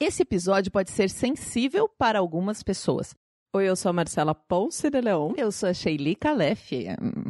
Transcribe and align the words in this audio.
Esse 0.00 0.22
episódio 0.22 0.70
pode 0.70 0.90
ser 0.90 1.10
sensível 1.10 1.88
para 1.88 2.18
algumas 2.20 2.62
pessoas. 2.62 3.14
Oi, 3.52 3.68
eu 3.68 3.74
sou 3.74 3.90
a 3.90 3.92
Marcela 3.92 4.34
Ponce 4.34 4.90
de 4.90 5.00
Leon. 5.00 5.32
Eu 5.36 5.50
sou 5.50 5.68
a 5.70 5.74
Sheili 5.74 6.14
Calef. 6.14 6.70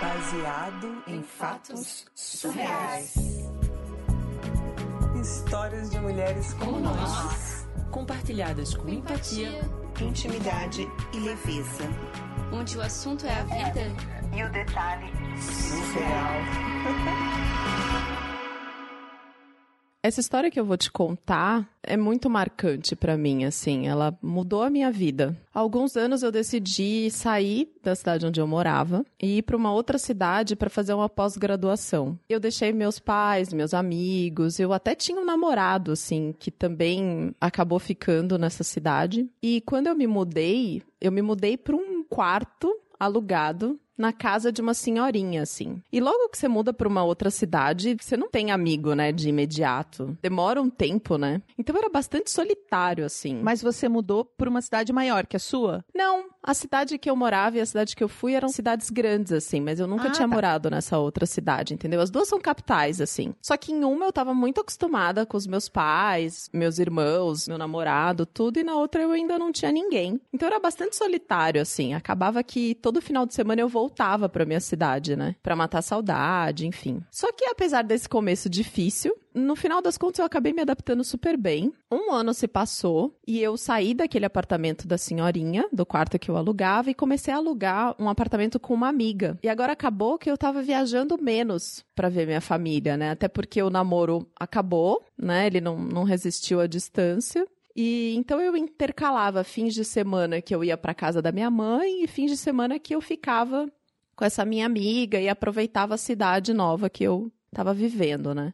Baseado 0.00 1.02
em 1.06 1.22
fatos 1.22 2.06
surreais. 2.14 3.14
Histórias 5.22 5.88
de 5.90 6.00
mulheres 6.00 6.52
como 6.54 6.80
nós. 6.80 7.66
compartilhadas 7.90 8.74
com 8.74 8.88
empatia, 8.88 9.60
Intimidade 10.00 10.88
e 11.12 11.20
leveza. 11.20 11.84
onde 12.52 12.76
o 12.76 12.82
assunto 12.82 13.24
é 13.26 13.32
a 13.32 13.42
vida. 13.44 13.82
E 14.34 14.42
o 14.42 14.50
detalhe 14.50 15.06
surreal. 15.40 16.32
Essa 20.04 20.18
história 20.18 20.50
que 20.50 20.58
eu 20.58 20.64
vou 20.64 20.76
te 20.76 20.90
contar 20.90 21.70
é 21.80 21.96
muito 21.96 22.28
marcante 22.28 22.96
pra 22.96 23.16
mim, 23.16 23.44
assim, 23.44 23.86
ela 23.86 24.18
mudou 24.20 24.62
a 24.62 24.68
minha 24.68 24.90
vida. 24.90 25.36
Há 25.54 25.60
alguns 25.60 25.96
anos 25.96 26.24
eu 26.24 26.32
decidi 26.32 27.08
sair 27.08 27.72
da 27.80 27.94
cidade 27.94 28.26
onde 28.26 28.40
eu 28.40 28.46
morava 28.46 29.04
e 29.22 29.38
ir 29.38 29.42
para 29.42 29.56
uma 29.56 29.72
outra 29.72 29.98
cidade 29.98 30.56
para 30.56 30.68
fazer 30.68 30.92
uma 30.92 31.08
pós-graduação. 31.08 32.18
Eu 32.28 32.40
deixei 32.40 32.72
meus 32.72 32.98
pais, 32.98 33.52
meus 33.52 33.72
amigos, 33.72 34.58
eu 34.58 34.72
até 34.72 34.96
tinha 34.96 35.20
um 35.20 35.24
namorado, 35.24 35.92
assim, 35.92 36.34
que 36.36 36.50
também 36.50 37.32
acabou 37.40 37.78
ficando 37.78 38.36
nessa 38.36 38.64
cidade. 38.64 39.30
E 39.40 39.60
quando 39.60 39.86
eu 39.86 39.94
me 39.94 40.08
mudei, 40.08 40.82
eu 41.00 41.12
me 41.12 41.22
mudei 41.22 41.56
para 41.56 41.76
um 41.76 42.02
quarto 42.02 42.76
alugado 42.98 43.78
na 43.96 44.12
casa 44.12 44.50
de 44.52 44.60
uma 44.60 44.74
senhorinha, 44.74 45.42
assim. 45.42 45.80
E 45.92 46.00
logo 46.00 46.28
que 46.28 46.38
você 46.38 46.48
muda 46.48 46.72
pra 46.72 46.88
uma 46.88 47.04
outra 47.04 47.30
cidade, 47.30 47.96
você 48.00 48.16
não 48.16 48.28
tem 48.30 48.50
amigo, 48.50 48.94
né, 48.94 49.12
de 49.12 49.28
imediato. 49.28 50.16
Demora 50.22 50.60
um 50.60 50.70
tempo, 50.70 51.16
né? 51.18 51.42
Então 51.58 51.76
era 51.76 51.88
bastante 51.88 52.30
solitário, 52.30 53.04
assim. 53.04 53.40
Mas 53.42 53.62
você 53.62 53.88
mudou 53.88 54.24
pra 54.24 54.48
uma 54.48 54.60
cidade 54.62 54.92
maior 54.92 55.26
que 55.26 55.36
a 55.36 55.40
sua? 55.40 55.84
Não, 55.94 56.26
a 56.42 56.54
cidade 56.54 56.98
que 56.98 57.08
eu 57.10 57.14
morava 57.16 57.58
e 57.58 57.60
a 57.60 57.66
cidade 57.66 57.94
que 57.94 58.02
eu 58.02 58.08
fui 58.08 58.34
eram 58.34 58.48
cidades 58.48 58.90
grandes, 58.90 59.32
assim, 59.32 59.60
mas 59.60 59.78
eu 59.78 59.86
nunca 59.86 60.08
Ah, 60.08 60.12
tinha 60.12 60.28
tá. 60.28 60.34
morado 60.34 60.70
nessa 60.70 60.98
outra 60.98 61.26
cidade, 61.26 61.74
entendeu? 61.74 62.00
As 62.00 62.10
duas 62.10 62.28
são 62.28 62.40
capitais, 62.40 63.00
assim. 63.00 63.34
Só 63.40 63.56
que 63.56 63.72
em 63.72 63.84
uma 63.84 64.06
eu 64.06 64.12
tava 64.12 64.34
muito 64.34 64.60
acostumada 64.60 65.24
com 65.26 65.36
os 65.36 65.46
meus 65.46 65.68
pais, 65.68 66.48
meus 66.52 66.78
irmãos, 66.78 67.46
meu 67.46 67.58
namorado, 67.58 68.26
tudo, 68.26 68.58
e 68.58 68.64
na 68.64 68.74
outra 68.76 69.02
eu 69.02 69.10
ainda 69.12 69.38
não 69.38 69.52
tinha 69.52 69.70
ninguém. 69.70 70.20
Então 70.32 70.48
era 70.48 70.58
bastante 70.58 70.96
solitário, 70.96 71.60
assim. 71.60 71.94
Acabava 71.94 72.42
que 72.42 72.74
todo 72.76 73.00
final 73.00 73.26
de 73.26 73.34
semana 73.34 73.60
eu 73.60 73.68
voltava 73.82 74.28
pra 74.28 74.44
minha 74.44 74.60
cidade, 74.60 75.16
né? 75.16 75.34
Pra 75.42 75.56
matar 75.56 75.78
a 75.78 75.82
saudade, 75.82 76.66
enfim. 76.66 77.02
Só 77.10 77.32
que 77.32 77.44
apesar 77.46 77.82
desse 77.82 78.08
começo 78.08 78.48
difícil, 78.48 79.12
no 79.34 79.56
final 79.56 79.82
das 79.82 79.98
contas 79.98 80.20
eu 80.20 80.24
acabei 80.24 80.52
me 80.52 80.62
adaptando 80.62 81.02
super 81.02 81.36
bem. 81.36 81.72
Um 81.90 82.12
ano 82.12 82.32
se 82.32 82.46
passou 82.46 83.18
e 83.26 83.40
eu 83.40 83.56
saí 83.56 83.92
daquele 83.92 84.24
apartamento 84.24 84.86
da 84.86 84.96
senhorinha, 84.96 85.66
do 85.72 85.84
quarto 85.84 86.18
que 86.18 86.30
eu 86.30 86.36
alugava, 86.36 86.90
e 86.90 86.94
comecei 86.94 87.34
a 87.34 87.38
alugar 87.38 87.96
um 87.98 88.08
apartamento 88.08 88.60
com 88.60 88.72
uma 88.72 88.88
amiga. 88.88 89.36
E 89.42 89.48
agora 89.48 89.72
acabou 89.72 90.16
que 90.16 90.30
eu 90.30 90.38
tava 90.38 90.62
viajando 90.62 91.20
menos 91.20 91.84
pra 91.94 92.08
ver 92.08 92.26
minha 92.26 92.40
família, 92.40 92.96
né? 92.96 93.10
Até 93.10 93.26
porque 93.26 93.60
o 93.62 93.70
namoro 93.70 94.28
acabou, 94.38 95.02
né? 95.18 95.46
Ele 95.46 95.60
não, 95.60 95.76
não 95.76 96.04
resistiu 96.04 96.60
à 96.60 96.68
distância. 96.68 97.44
E 97.74 98.14
então 98.16 98.40
eu 98.40 98.56
intercalava 98.56 99.42
fins 99.44 99.74
de 99.74 99.84
semana 99.84 100.42
que 100.42 100.54
eu 100.54 100.62
ia 100.62 100.76
pra 100.76 100.94
casa 100.94 101.22
da 101.22 101.32
minha 101.32 101.50
mãe 101.50 102.04
e 102.04 102.06
fins 102.06 102.30
de 102.30 102.36
semana 102.36 102.78
que 102.78 102.94
eu 102.94 103.00
ficava 103.00 103.70
com 104.14 104.24
essa 104.24 104.44
minha 104.44 104.66
amiga 104.66 105.20
e 105.20 105.28
aproveitava 105.28 105.94
a 105.94 105.98
cidade 105.98 106.52
nova 106.52 106.90
que 106.90 107.02
eu 107.02 107.32
tava 107.50 107.72
vivendo, 107.72 108.34
né? 108.34 108.52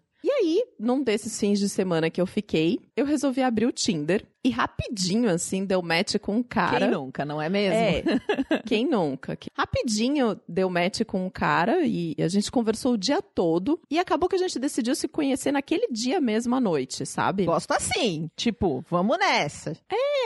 Aí, 0.49 0.65
num 0.81 1.03
desses 1.03 1.39
fins 1.39 1.59
de 1.59 1.69
semana 1.69 2.09
que 2.09 2.19
eu 2.19 2.27
fiquei, 2.27 2.81
eu 2.97 3.05
resolvi 3.05 3.43
abrir 3.43 3.67
o 3.67 3.73
Tinder 3.73 4.25
e 4.43 4.49
rapidinho, 4.49 5.29
assim, 5.29 5.63
deu 5.63 5.83
match 5.83 6.17
com 6.17 6.37
um 6.37 6.43
cara. 6.43 6.87
Quem 6.87 6.91
nunca, 6.91 7.23
não 7.23 7.43
é 7.43 7.51
mesmo? 7.51 7.77
É, 7.77 8.63
quem 8.65 8.87
nunca? 8.87 9.39
Rapidinho 9.55 10.41
deu 10.49 10.71
match 10.71 11.03
com 11.07 11.27
um 11.27 11.29
cara 11.29 11.85
e 11.85 12.17
a 12.19 12.29
gente 12.29 12.51
conversou 12.51 12.95
o 12.95 12.99
dia 12.99 13.21
todo 13.21 13.79
e 13.91 13.99
acabou 13.99 14.27
que 14.27 14.37
a 14.37 14.39
gente 14.39 14.59
decidiu 14.59 14.95
se 14.95 15.07
conhecer 15.07 15.53
naquele 15.53 15.87
dia 15.89 16.19
mesmo 16.19 16.55
à 16.55 16.61
noite, 16.61 17.05
sabe? 17.05 17.45
Gosto 17.45 17.73
assim. 17.73 18.31
Tipo, 18.35 18.83
vamos 18.89 19.19
nessa. 19.19 19.77